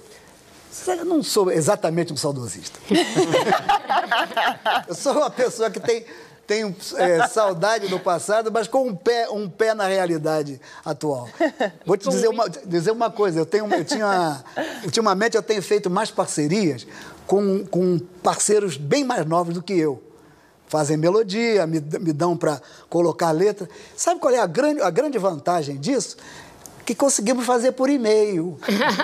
[0.88, 2.80] eu não sou exatamente um saudosista.
[4.88, 6.05] eu sou uma pessoa que tem
[6.49, 11.29] tenho é, saudade do passado, mas com um pé, um pé na realidade atual.
[11.85, 14.43] Vou te dizer uma, dizer uma coisa, eu, tenho, eu tinha,
[14.83, 16.87] ultimamente eu tenho feito mais parcerias
[17.27, 20.01] com, com parceiros bem mais novos do que eu.
[20.67, 23.69] Fazem melodia, me, me dão para colocar letra.
[23.95, 26.17] Sabe qual é a grande, a grande vantagem disso?
[26.83, 28.57] que conseguimos fazer por e-mail.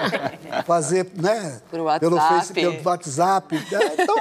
[0.65, 1.61] fazer, né?
[1.69, 1.99] Por WhatsApp.
[1.99, 3.55] Pelo, face, pelo WhatsApp.
[3.99, 4.15] Então,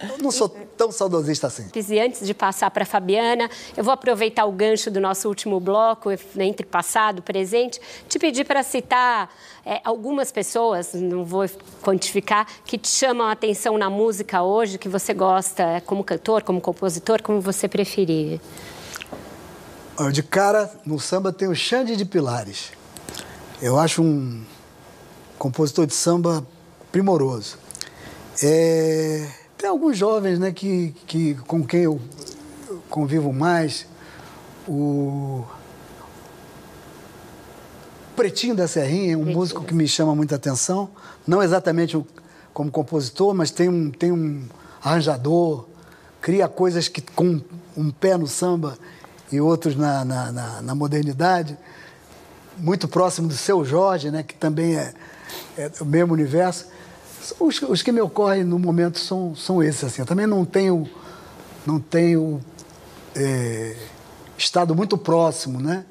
[0.00, 1.68] eu não sou tão saudosista assim.
[1.74, 5.58] E antes de passar para a Fabiana, eu vou aproveitar o gancho do nosso último
[5.58, 9.30] bloco, entre passado e presente, te pedir para citar
[9.66, 11.46] é, algumas pessoas, não vou
[11.82, 16.60] quantificar, que te chamam a atenção na música hoje, que você gosta como cantor, como
[16.60, 18.40] compositor, como você preferir.
[20.12, 22.70] De cara, no samba tem o Xande de Pilares.
[23.60, 24.44] Eu acho um
[25.36, 26.46] compositor de samba
[26.92, 27.58] primoroso.
[28.40, 29.28] É...
[29.58, 32.00] Tem alguns jovens né, que, que, com quem eu
[32.88, 33.86] convivo mais.
[34.68, 35.44] O
[38.14, 39.36] Pretinho da Serrinha é um Pretinho.
[39.36, 40.88] músico que me chama muita atenção.
[41.26, 42.00] Não exatamente
[42.54, 44.44] como compositor, mas tem um, tem um
[44.80, 45.66] arranjador,
[46.20, 47.40] cria coisas que com
[47.76, 48.78] um pé no samba
[49.32, 51.58] e outros na, na, na, na modernidade.
[52.56, 54.94] Muito próximo do seu Jorge, né, que também é,
[55.56, 56.77] é o mesmo universo.
[57.38, 59.84] Os, os que me ocorrem no momento são, são esses.
[59.84, 60.02] Assim.
[60.02, 60.88] Eu também não tenho,
[61.66, 62.40] não tenho
[63.14, 63.76] é,
[64.36, 65.84] estado muito próximo, né?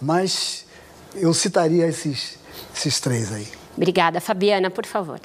[0.00, 0.66] mas
[1.14, 2.38] eu citaria esses,
[2.74, 3.48] esses três aí.
[3.76, 4.20] Obrigada.
[4.20, 5.20] Fabiana, por favor.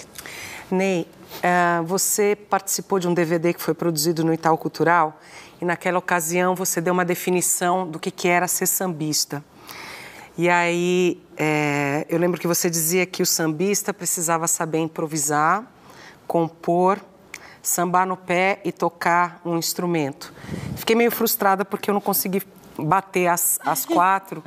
[0.70, 1.08] Ney,
[1.38, 5.20] uh, você participou de um DVD que foi produzido no Itaú Cultural
[5.62, 9.44] e naquela ocasião você deu uma definição do que, que era ser sambista.
[10.38, 15.66] E aí é, eu lembro que você dizia que o sambista precisava saber improvisar,
[16.28, 17.00] compor,
[17.62, 20.34] sambar no pé e tocar um instrumento.
[20.76, 22.42] Fiquei meio frustrada porque eu não consegui
[22.78, 24.44] bater as, as quatro,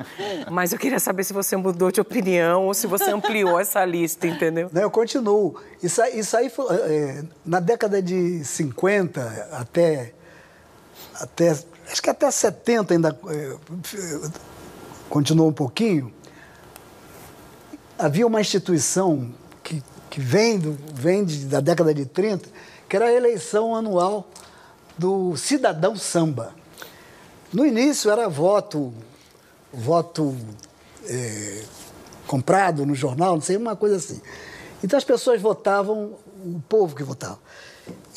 [0.51, 4.27] mas eu queria saber se você mudou de opinião ou se você ampliou essa lista,
[4.27, 4.69] entendeu?
[4.73, 5.57] Não, eu continuo.
[5.83, 10.13] Isso, isso aí foi é, na década de 50 até,
[11.15, 11.57] até.
[11.91, 13.57] Acho que até 70 ainda é,
[15.09, 16.13] continuou um pouquinho.
[17.99, 19.33] Havia uma instituição
[19.63, 22.49] que, que vem, do, vem de, da década de 30,
[22.89, 24.29] que era a eleição anual
[24.99, 26.55] do cidadão samba.
[27.53, 28.93] No início era voto,
[29.73, 30.37] voto
[31.07, 31.63] é,
[32.27, 34.21] comprado no jornal, não sei, uma coisa assim.
[34.83, 37.39] Então as pessoas votavam, o povo que votava.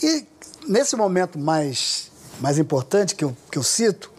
[0.01, 0.25] E
[0.67, 4.11] nesse momento mais, mais importante que eu, que eu cito,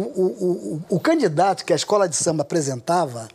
[0.00, 3.28] o, o, o, candidato que a escola de samba apresentava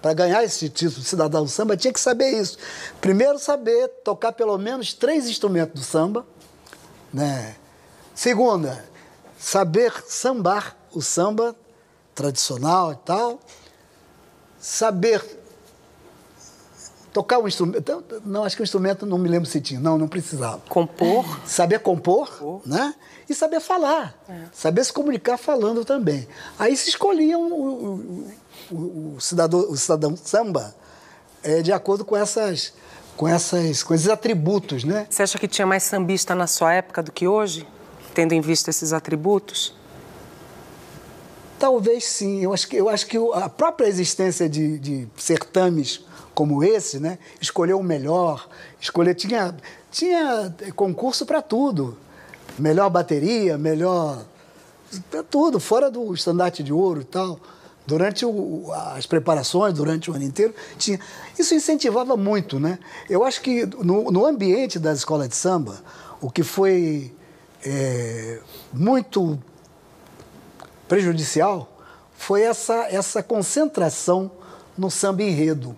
[0.00, 2.58] para ganhar esse título de cidadão do samba tinha que saber isso.
[3.00, 6.24] Primeiro, saber tocar pelo menos três instrumentos do samba.
[7.12, 7.56] Né?
[8.14, 8.84] Segunda,
[9.38, 11.56] saber sambar o samba
[12.14, 13.40] tradicional e tal,
[14.58, 15.22] saber
[17.16, 17.78] tocar um instrumento.
[17.78, 19.80] Então, não, acho que o instrumento não me lembro se tinha.
[19.80, 20.60] Não, não precisava.
[20.68, 21.24] Compor.
[21.46, 22.60] Saber compor, compor.
[22.66, 22.94] né?
[23.26, 24.14] E saber falar.
[24.28, 24.42] É.
[24.52, 26.28] Saber se comunicar falando também.
[26.58, 28.28] Aí se escolhiam o,
[28.70, 30.74] o, o, o cidadão, o cidadão samba
[31.42, 32.74] é, de acordo com essas,
[33.16, 35.06] com, essas, com esses atributos, né?
[35.08, 37.66] Você acha que tinha mais sambista na sua época do que hoje?
[38.16, 39.74] tendo em vista esses atributos?
[41.58, 42.42] Talvez sim.
[42.42, 46.02] Eu acho que, eu acho que a própria existência de, de certames
[46.36, 48.46] como esse, né, escolheu o melhor,
[48.78, 49.56] escolher tinha
[49.90, 51.96] tinha concurso para tudo,
[52.58, 54.22] melhor bateria, melhor
[55.30, 57.40] tudo, fora do estandarte de ouro e tal.
[57.86, 61.00] Durante o, as preparações, durante o ano inteiro, tinha.
[61.38, 62.78] Isso incentivava muito, né?
[63.08, 65.80] Eu acho que no, no ambiente das escolas de samba,
[66.20, 67.14] o que foi
[67.64, 68.40] é,
[68.72, 69.38] muito
[70.86, 71.72] prejudicial
[72.18, 74.30] foi essa, essa concentração
[74.76, 75.74] no samba enredo.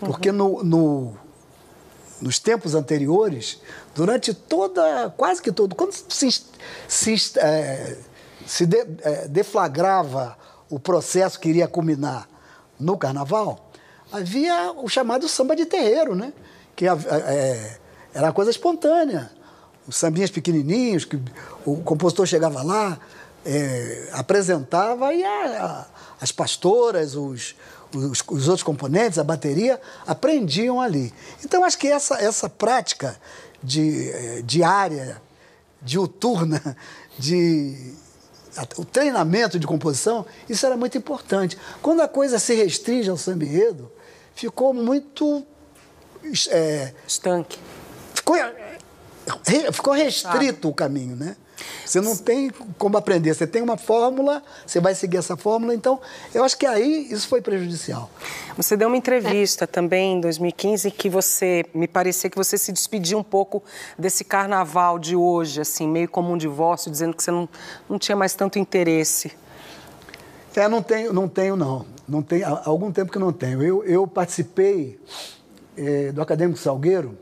[0.00, 1.14] Porque no, no,
[2.20, 3.60] nos tempos anteriores,
[3.94, 6.44] durante toda, quase que todo, quando se,
[6.88, 7.96] se, é,
[8.46, 10.36] se de, é, deflagrava
[10.68, 12.28] o processo que iria culminar
[12.78, 13.70] no carnaval,
[14.12, 16.32] havia o chamado samba de terreiro, né?
[16.74, 17.78] que é, é
[18.12, 19.30] era coisa espontânea
[19.86, 21.20] os sambinhas pequenininhos, que
[21.64, 22.98] o compositor chegava lá,
[23.44, 25.86] é, apresentava e a, a,
[26.20, 27.54] as pastoras, os,
[27.94, 31.12] os, os, outros componentes, a bateria, aprendiam ali.
[31.44, 33.16] Então, acho que essa, essa prática
[33.62, 35.20] de, é, diária,
[35.82, 36.76] diuturna,
[37.18, 37.94] de
[38.78, 41.58] o treinamento de composição, isso era muito importante.
[41.82, 43.92] Quando a coisa se restringe ao samba enredo,
[44.34, 45.46] ficou muito...
[46.48, 47.58] É, Estanque.
[48.14, 48.36] Ficou
[49.72, 51.36] ficou restrito o caminho, né?
[51.84, 53.34] Você não tem como aprender.
[53.34, 55.74] Você tem uma fórmula, você vai seguir essa fórmula.
[55.74, 56.00] Então,
[56.34, 58.10] eu acho que aí isso foi prejudicial.
[58.56, 59.66] Você deu uma entrevista é.
[59.66, 63.62] também em 2015 que você, me parecia que você se despediu um pouco
[63.98, 67.48] desse carnaval de hoje, assim, meio como um divórcio, dizendo que você não,
[67.88, 69.32] não tinha mais tanto interesse.
[70.54, 71.86] É, não tenho, não tenho, não.
[72.08, 73.62] não tenho, há algum tempo que não tenho.
[73.62, 74.98] Eu, eu participei
[75.76, 77.16] é, do Acadêmico Salgueiro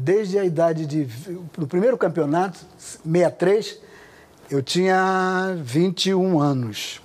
[0.00, 1.08] desde a idade de.
[1.56, 3.78] No primeiro campeonato, 63,
[4.50, 7.00] eu tinha 21 anos.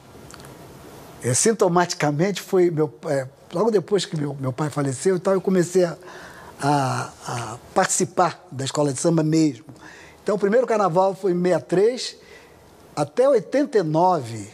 [1.24, 2.72] É, sintomaticamente foi.
[2.72, 5.98] Meu, é, logo depois que meu, meu pai faleceu, eu comecei a,
[6.62, 9.66] a, a, participar da escola de samba mesmo.
[10.24, 12.18] Então o primeiro carnaval foi em 63
[12.96, 14.50] até 89,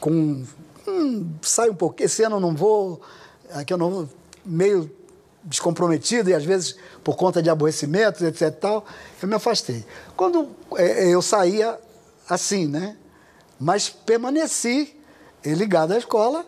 [0.00, 0.44] com.
[0.86, 3.00] Hum, sai um pouquinho, esse ano eu não vou.
[3.52, 4.08] Aqui eu não vou.
[4.44, 4.90] Meio
[5.44, 8.50] descomprometido e às vezes por conta de aborrecimentos, etc.
[8.52, 8.84] Tal,
[9.20, 9.84] eu me afastei.
[10.16, 11.78] Quando é, eu saía
[12.28, 12.96] assim, né?
[13.60, 14.96] Mas permaneci
[15.44, 16.44] ligado à escola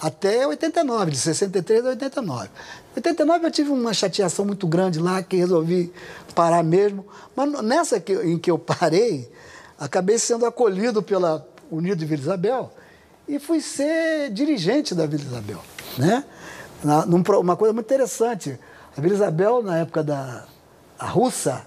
[0.00, 2.48] até 89, de 63 a 89.
[2.48, 5.92] Em 89 eu tive uma chateação muito grande lá que resolvi
[6.34, 7.06] parar mesmo.
[7.34, 9.30] Mas nessa que, em que eu parei,
[9.78, 12.72] acabei sendo acolhido pela Unido de Vila Isabel
[13.26, 15.60] e fui ser dirigente da Vila Isabel,
[15.98, 16.24] né?
[17.40, 18.58] Uma coisa muito interessante.
[18.96, 20.44] A Vila Isabel, na época da
[20.98, 21.66] russa,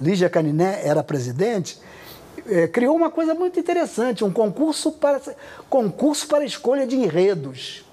[0.00, 1.80] Lígia Caniné era presidente,
[2.46, 5.20] é, criou uma coisa muito interessante, um concurso para,
[5.68, 7.84] concurso para escolha de enredos.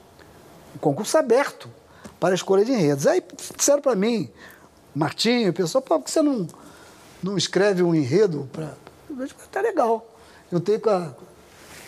[0.75, 1.69] Um concurso aberto
[2.19, 3.07] para escolha de enredos.
[3.07, 3.23] Aí
[3.55, 4.29] disseram para mim,
[4.93, 6.47] Martinho, o pessoal, por que você não,
[7.21, 8.73] não escreve um enredo para.
[9.51, 10.07] Tá legal.
[10.51, 11.13] Eu tenho com a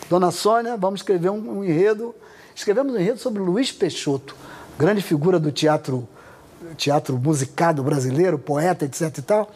[0.08, 2.14] dona Sônia, vamos escrever um, um enredo.
[2.54, 4.34] Escrevemos um enredo sobre Luiz Peixoto
[4.78, 6.08] grande figura do teatro
[6.76, 9.50] teatro musicado brasileiro, poeta, etc e tal.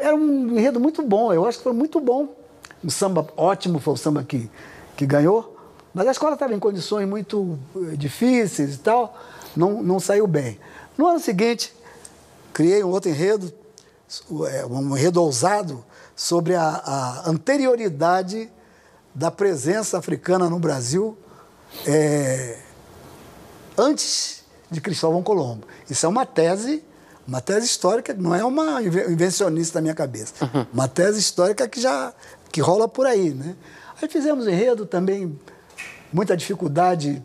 [0.00, 2.34] Era um enredo muito bom, eu acho que foi muito bom.
[2.84, 4.50] Um samba ótimo, foi o samba que,
[4.96, 5.56] que ganhou.
[5.94, 9.16] Mas a escola estava em condições muito eh, difíceis e tal,
[9.56, 10.58] não, não saiu bem.
[10.96, 11.74] No ano seguinte,
[12.52, 13.52] criei um outro enredo,
[14.50, 15.84] é, um enredo ousado,
[16.14, 18.50] sobre a, a anterioridade
[19.14, 21.16] da presença africana no Brasil
[21.86, 22.58] é,
[23.76, 25.66] antes de Cristóvão Colombo.
[25.88, 26.82] Isso é uma tese,
[27.26, 30.32] uma tese histórica, não é uma invencionista da minha cabeça.
[30.44, 30.66] Uhum.
[30.72, 32.12] Uma tese histórica que já
[32.50, 33.56] que rola por aí, né?
[34.00, 35.38] Aí fizemos enredo também,
[36.12, 37.22] muita dificuldade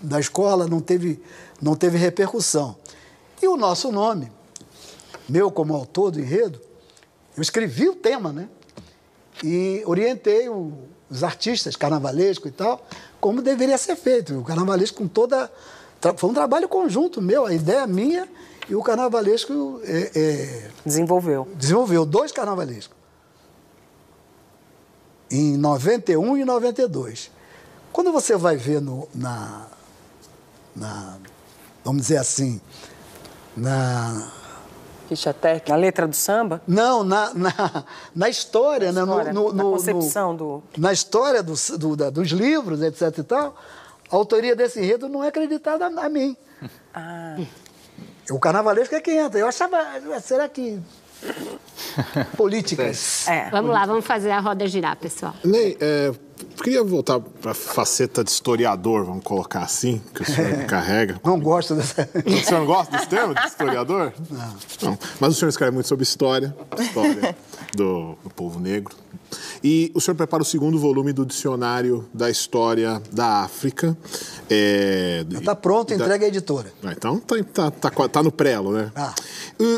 [0.00, 1.22] da escola, não teve,
[1.60, 2.76] não teve repercussão.
[3.40, 4.30] E o nosso nome,
[5.28, 6.60] meu como autor do enredo,
[7.36, 8.48] eu escrevi o tema, né?
[9.42, 12.86] E orientei os artistas, carnavalesco e tal,
[13.24, 14.38] como deveria ser feito.
[14.38, 15.50] O carnavalesco com toda.
[16.18, 18.28] Foi um trabalho conjunto meu, a ideia minha
[18.68, 19.80] e o carnavalesco.
[19.82, 21.48] É, é, desenvolveu.
[21.54, 22.94] Desenvolveu dois carnavalescos.
[25.30, 27.30] Em 91 e 92.
[27.90, 29.68] Quando você vai ver no, na,
[30.76, 31.16] na.
[31.82, 32.60] Vamos dizer assim.
[33.56, 34.30] Na
[35.08, 36.62] Ficha técnica, a letra do samba?
[36.66, 39.32] Não, na, na, na história, na, história, né?
[39.32, 40.62] no, no, na concepção no, do...
[40.78, 43.56] Na história do, do, da, dos livros, etc e tal,
[44.10, 46.36] a autoria desse enredo não é acreditada a, a mim.
[46.94, 47.36] Ah.
[48.30, 49.38] O carnavalesco é quem entra.
[49.38, 49.78] Eu achava,
[50.20, 50.80] será que
[52.36, 53.26] políticas.
[53.28, 53.50] É.
[53.50, 55.34] Vamos lá, vamos fazer a roda girar, pessoal.
[55.44, 56.12] Ney, é,
[56.62, 60.64] queria voltar para a faceta de historiador, vamos colocar assim, que o senhor é.
[60.64, 61.20] carrega.
[61.24, 62.08] Não gosto dessa.
[62.24, 64.12] O senhor não gosta desse termo, de historiador?
[64.30, 64.56] Não.
[64.82, 64.98] não.
[65.20, 67.36] Mas o senhor escreve muito sobre história, história
[67.76, 68.94] do, do povo negro.
[69.62, 73.96] E o senhor prepara o segundo volume do Dicionário da História da África.
[75.30, 75.94] Está é, pronto, da...
[75.96, 76.72] entrega à editora.
[76.82, 78.92] Ah, então está tá, tá, tá, no prelo, né?
[78.94, 79.14] Ah.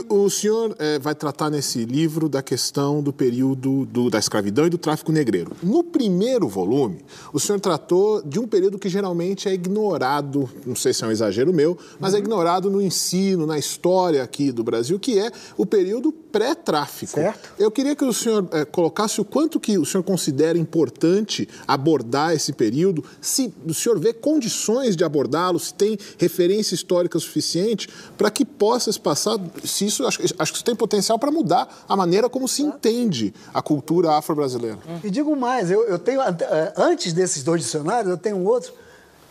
[0.09, 4.67] O, o senhor é, vai tratar nesse livro da questão do período do, da escravidão
[4.67, 5.53] e do tráfico negreiro.
[5.63, 10.93] No primeiro volume, o senhor tratou de um período que geralmente é ignorado, não sei
[10.93, 12.23] se é um exagero meu, mas é uhum.
[12.23, 17.13] é ignorado no ensino, na história aqui do Brasil, que é o período pré-tráfico.
[17.13, 17.51] Certo.
[17.59, 22.35] Eu queria que o senhor é, colocasse o quanto que o senhor considera importante abordar
[22.35, 28.31] esse período, se o senhor vê condições de abordá-lo, se tem referência histórica suficiente para
[28.31, 31.97] que possa se passar, se isso acho, acho que isso tem potencial para mudar a
[31.97, 34.79] maneira como se entende a cultura afro-brasileira.
[35.03, 38.73] E digo mais, eu, eu tenho eh, antes desses dois dicionários, eu tenho outro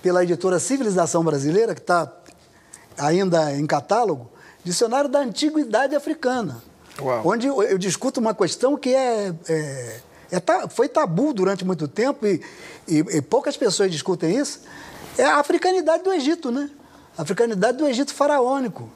[0.01, 2.11] pela editora Civilização Brasileira que está
[2.97, 4.29] ainda em catálogo,
[4.63, 6.61] dicionário da antiguidade africana.
[7.01, 7.21] Uau.
[7.25, 9.99] onde eu discuto uma questão que é, é
[10.31, 12.41] é, foi tabu durante muito tempo e,
[12.87, 14.61] e, e, poucas pessoas discutem isso.
[15.17, 16.69] É a africanidade do Egito, né?
[17.17, 18.89] A africanidade do Egito faraônico.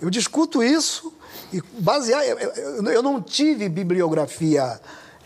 [0.00, 1.12] Eu discuto isso
[1.52, 2.24] e basear.
[2.24, 4.80] Eu, não tive bibliografia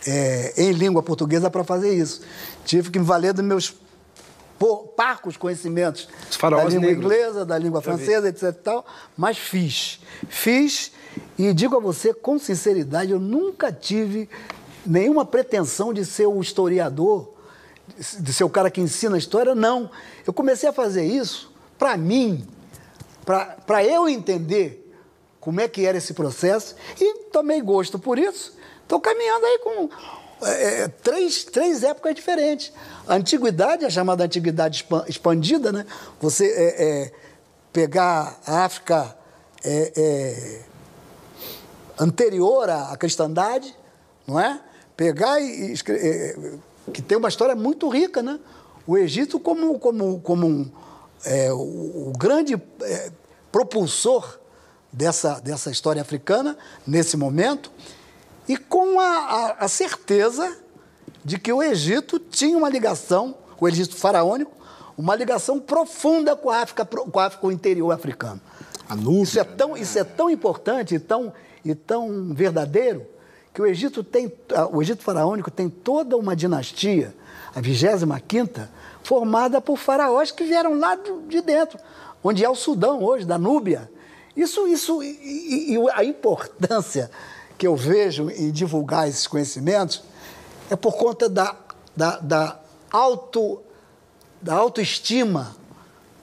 [0.06, 2.22] é, em língua portuguesa para fazer isso.
[2.64, 3.74] Tive que me valer dos meus
[4.96, 6.08] parcos conhecimentos
[6.40, 6.92] da língua negros.
[6.92, 8.52] inglesa, da língua francesa, etc.
[8.52, 10.00] Tal, mas fiz.
[10.28, 10.92] Fiz
[11.38, 14.28] e digo a você com sinceridade, eu nunca tive
[14.86, 17.34] nenhuma pretensão de ser o historiador,
[18.18, 19.90] de ser o cara que ensina a história, não.
[20.26, 22.46] Eu comecei a fazer isso para mim,
[23.24, 24.80] para eu entender
[25.40, 28.56] como é que era esse processo e tomei gosto por isso.
[28.82, 29.88] Estou caminhando aí com
[30.42, 32.72] é, é, três, três épocas diferentes.
[33.06, 35.86] A antiguidade, a chamada antiguidade expandida, né?
[36.20, 37.12] Você é, é,
[37.72, 39.16] pegar a África
[39.64, 40.60] é, é,
[41.98, 43.74] anterior à cristandade,
[44.26, 44.60] não é?
[45.00, 48.38] Pegar e, escrever, é, que tem uma história muito rica, né?
[48.86, 50.70] O Egito como, como, como um,
[51.24, 51.56] é, o,
[52.08, 53.10] o, grande é,
[53.50, 54.38] propulsor
[54.92, 56.54] dessa, dessa história africana
[56.86, 57.72] nesse momento
[58.46, 60.54] e com a, a, a, certeza
[61.24, 64.52] de que o Egito tinha uma ligação, o Egito faraônico,
[64.98, 68.38] uma ligação profunda com a África, com a África, com o interior africano.
[68.90, 71.32] Núbia, isso é tão, isso é tão importante e tão,
[71.64, 73.06] e tão verdadeiro
[73.52, 74.32] que o Egito tem,
[74.72, 77.14] o Egito faraônico tem toda uma dinastia,
[77.54, 78.68] a 25
[79.02, 80.96] formada por faraós que vieram lá
[81.26, 81.78] de dentro,
[82.22, 83.90] onde é o Sudão hoje, da Núbia.
[84.36, 87.10] Isso, isso e, e a importância
[87.58, 90.02] que eu vejo em divulgar esses conhecimentos
[90.70, 91.56] é por conta da,
[91.96, 92.60] da, da,
[92.90, 93.60] auto,
[94.40, 95.56] da autoestima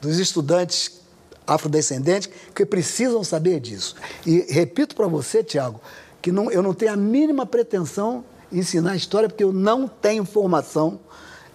[0.02, 1.02] dos estudantes
[1.46, 3.96] afrodescendentes que precisam saber disso.
[4.26, 5.82] E repito para você, Tiago,
[6.22, 10.26] que não, eu não tenho a mínima pretensão em ensinar história, porque eu não tenho
[10.26, 11.00] formação,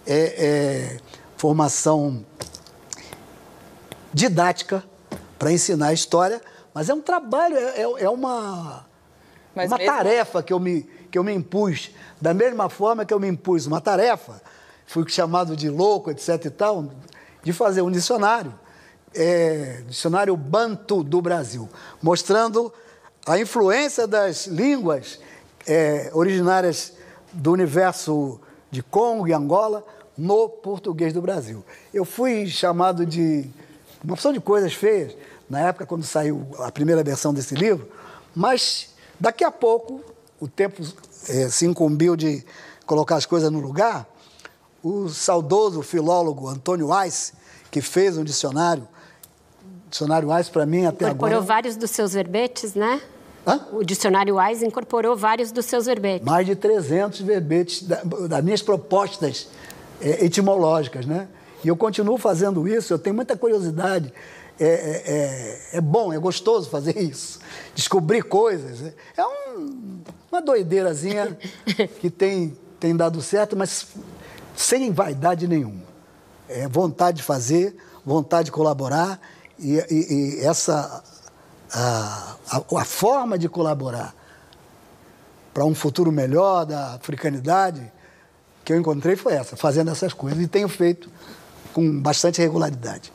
[0.05, 0.99] é, é,
[1.37, 2.25] formação
[4.13, 4.83] didática
[5.37, 6.41] para ensinar história,
[6.73, 8.85] mas é um trabalho, é, é, é uma,
[9.55, 9.77] uma mesmo...
[9.77, 11.91] tarefa que eu, me, que eu me impus.
[12.21, 14.41] Da mesma forma que eu me impus uma tarefa,
[14.85, 16.91] fui chamado de louco, etc e tal,
[17.43, 18.53] de fazer um dicionário,
[19.13, 21.69] é, dicionário Banto do Brasil,
[22.01, 22.73] mostrando
[23.25, 25.19] a influência das línguas
[25.65, 26.93] é, originárias
[27.31, 28.39] do universo
[28.69, 29.85] de Congo e Angola
[30.17, 31.63] no português do Brasil.
[31.93, 33.49] Eu fui chamado de
[34.03, 35.15] uma opção de coisas feias
[35.49, 37.89] na época quando saiu a primeira versão desse livro,
[38.35, 38.89] mas
[39.19, 40.01] daqui a pouco
[40.39, 40.83] o tempo
[41.29, 42.45] é, se incumbiu de
[42.85, 44.05] colocar as coisas no lugar.
[44.83, 47.31] O saudoso filólogo Antônio Weiss,
[47.71, 48.85] que fez um dicionário,
[49.89, 51.31] dicionário Weiss para mim até Incorporou agora.
[51.31, 53.01] Incorporou vários dos seus verbetes, né?
[53.45, 53.67] Hã?
[53.73, 56.25] O dicionário Wise incorporou vários dos seus verbetes.
[56.25, 59.49] Mais de 300 verbetes da, das minhas propostas
[60.01, 61.27] é, etimológicas, né?
[61.63, 64.13] E eu continuo fazendo isso, eu tenho muita curiosidade.
[64.59, 65.03] É, é,
[65.73, 67.39] é, é bom, é gostoso fazer isso.
[67.73, 68.93] Descobrir coisas.
[69.17, 70.01] É um,
[70.31, 71.37] uma doideirazinha
[71.99, 73.87] que tem, tem dado certo, mas
[74.55, 75.83] sem vaidade nenhuma.
[76.47, 77.75] É vontade de fazer,
[78.05, 79.19] vontade de colaborar
[79.57, 81.03] e, e, e essa
[81.73, 84.13] a, a, a forma de colaborar
[85.53, 87.91] para um futuro melhor da africanidade
[88.63, 91.09] que eu encontrei foi essa, fazendo essas coisas e tenho feito
[91.73, 93.11] com bastante regularidade.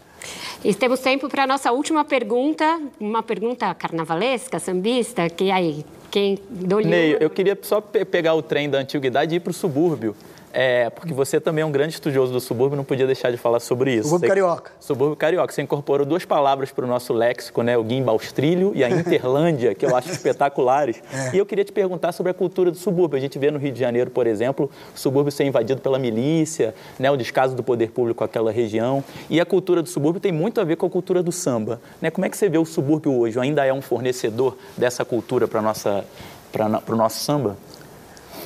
[0.62, 6.38] E temos tempo para a nossa última pergunta, uma pergunta carnavalesca, sambista, que aí, quem
[6.50, 10.14] do Ney, eu queria só pegar o trem da antiguidade e ir para o subúrbio.
[10.60, 13.60] É, porque você também é um grande estudioso do subúrbio, não podia deixar de falar
[13.60, 14.08] sobre isso.
[14.08, 14.72] Subúrbio você, carioca.
[14.80, 15.52] Subúrbio carioca.
[15.52, 17.78] Você incorporou duas palavras para o nosso léxico, né?
[17.78, 21.00] O guimbalstrilho e a interlândia, que eu acho espetaculares.
[21.12, 21.36] É.
[21.36, 23.16] E eu queria te perguntar sobre a cultura do subúrbio.
[23.16, 26.74] A gente vê no Rio de Janeiro, por exemplo, o subúrbio ser invadido pela milícia,
[26.98, 27.08] né?
[27.08, 29.04] o descaso do poder público àquela região.
[29.30, 31.80] E a cultura do subúrbio tem muito a ver com a cultura do samba.
[32.02, 32.10] Né?
[32.10, 33.38] Como é que você vê o subúrbio hoje?
[33.38, 37.56] Ainda é um fornecedor dessa cultura para o nosso samba?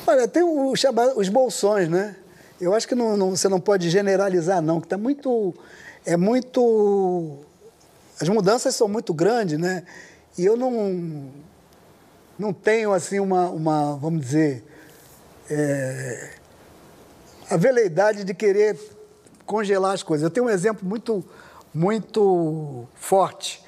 [0.05, 2.15] Olha, tem o, os bolsões, né?
[2.59, 5.53] Eu acho que não, não, você não pode generalizar, não, que está muito.
[6.05, 7.39] É muito.
[8.19, 9.83] As mudanças são muito grandes, né?
[10.37, 11.31] E eu não.
[12.37, 13.49] Não tenho, assim, uma.
[13.49, 14.63] uma vamos dizer.
[15.49, 16.31] É,
[17.49, 18.77] a veleidade de querer
[19.45, 20.23] congelar as coisas.
[20.23, 21.23] Eu tenho um exemplo muito,
[21.73, 23.63] muito forte.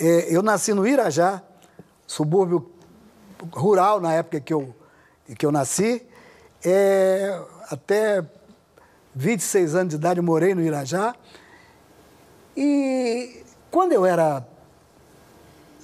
[0.00, 1.42] É, eu nasci no Irajá,
[2.06, 2.70] subúrbio
[3.52, 4.74] rural na época que eu
[5.36, 6.06] que eu nasci.
[6.64, 8.24] É, até
[9.14, 11.14] 26 anos de idade morei no Irajá.
[12.56, 14.46] E quando eu era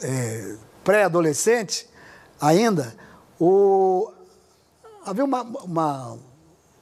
[0.02, 1.88] é, pré-adolescente,
[2.40, 2.94] ainda,
[3.40, 4.12] o,
[5.04, 6.18] havia uma, uma,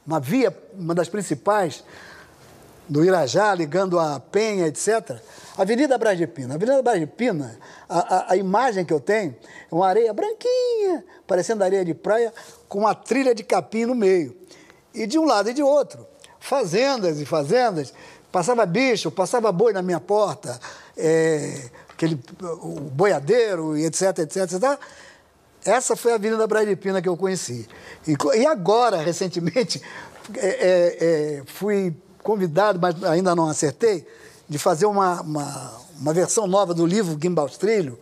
[0.07, 1.85] uma via, uma das principais,
[2.89, 5.21] do Irajá, ligando a Penha, etc.,
[5.57, 6.55] Avenida Braz de Pina.
[6.55, 7.59] Avenida Braz de Pina,
[7.89, 9.35] a, a, a, imagem que eu tenho
[9.71, 12.33] é uma areia branquinha, parecendo areia de praia,
[12.69, 14.37] com uma trilha de capim no meio.
[14.95, 16.07] E de um lado e de outro,
[16.39, 17.93] fazendas e fazendas.
[18.31, 20.61] Passava bicho, passava boi na minha porta,
[20.97, 24.79] é, aquele, o boiadeiro, etc, etc, etc.
[25.65, 27.67] Essa foi a Avenida Braz de Pina que eu conheci.
[28.07, 29.83] E, e agora, recentemente,
[30.37, 31.97] é, é, é fui
[32.27, 34.05] convidado, mas ainda não acertei,
[34.49, 37.97] de fazer uma, uma, uma versão nova do livro Gimbal Trilho,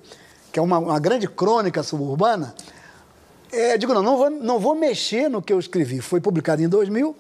[0.51, 2.55] que é uma, uma grande crônica suburbana.
[3.53, 6.01] É, digo, não, não vou, não vou mexer no que eu escrevi.
[6.01, 7.15] Foi publicado em 2000,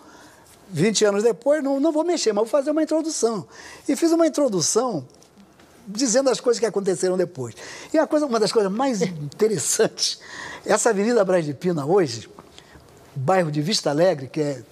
[0.70, 3.46] 20 anos depois, não, não vou mexer, mas vou fazer uma introdução.
[3.86, 5.06] E fiz uma introdução
[5.86, 7.54] dizendo as coisas que aconteceram depois.
[7.92, 10.18] E a coisa, uma das coisas mais interessantes,
[10.64, 12.30] essa Avenida Braz de Pina hoje,
[13.14, 14.62] bairro de Vista Alegre, que é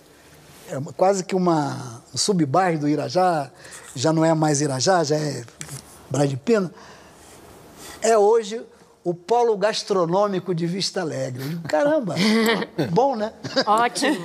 [0.69, 3.51] é quase que uma, um subbairro do Irajá,
[3.95, 5.45] já não é mais Irajá, já é
[6.11, 6.73] Brás de Pina,
[8.01, 8.61] é hoje
[9.05, 11.59] o polo gastronômico de Vista Alegre.
[11.69, 12.15] Caramba,
[12.91, 13.33] bom, né?
[13.67, 14.17] Ótimo,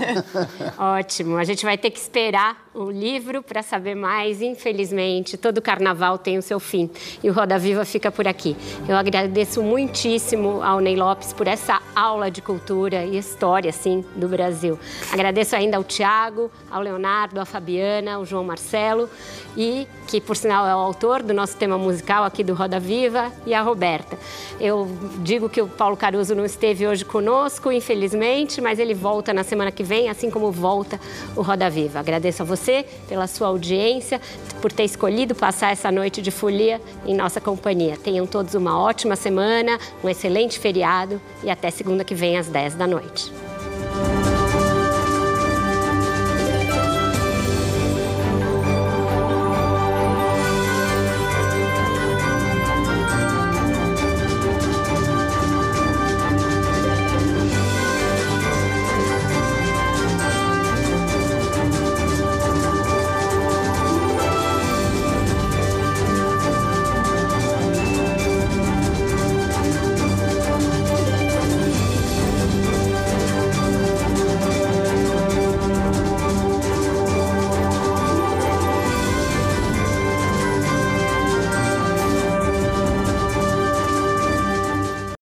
[0.78, 1.38] ótimo.
[1.38, 4.42] A gente vai ter que esperar o livro para saber mais.
[4.42, 6.90] Infelizmente, todo carnaval tem o seu fim
[7.24, 8.56] e o Roda Viva fica por aqui.
[8.88, 14.28] Eu agradeço muitíssimo ao Ney Lopes por essa aula de cultura e história, assim, do
[14.28, 14.78] Brasil.
[15.12, 19.10] Agradeço ainda ao Tiago, ao Leonardo, à Fabiana, ao João Marcelo
[19.56, 23.32] e que, por sinal, é o autor do nosso tema musical aqui do Roda Viva,
[23.46, 24.18] e a Roberta.
[24.60, 24.88] Eu
[25.20, 29.72] digo que o Paulo Caruso não esteve hoje conosco, infelizmente, mas ele volta na semana
[29.72, 31.00] que vem, assim como volta
[31.36, 32.00] o Roda Viva.
[32.00, 34.20] Agradeço a você pela sua audiência,
[34.62, 37.96] por ter escolhido passar essa noite de folia em nossa companhia.
[37.96, 42.76] Tenham todos uma ótima semana, um excelente feriado e até segunda que vem às 10
[42.76, 43.32] da noite.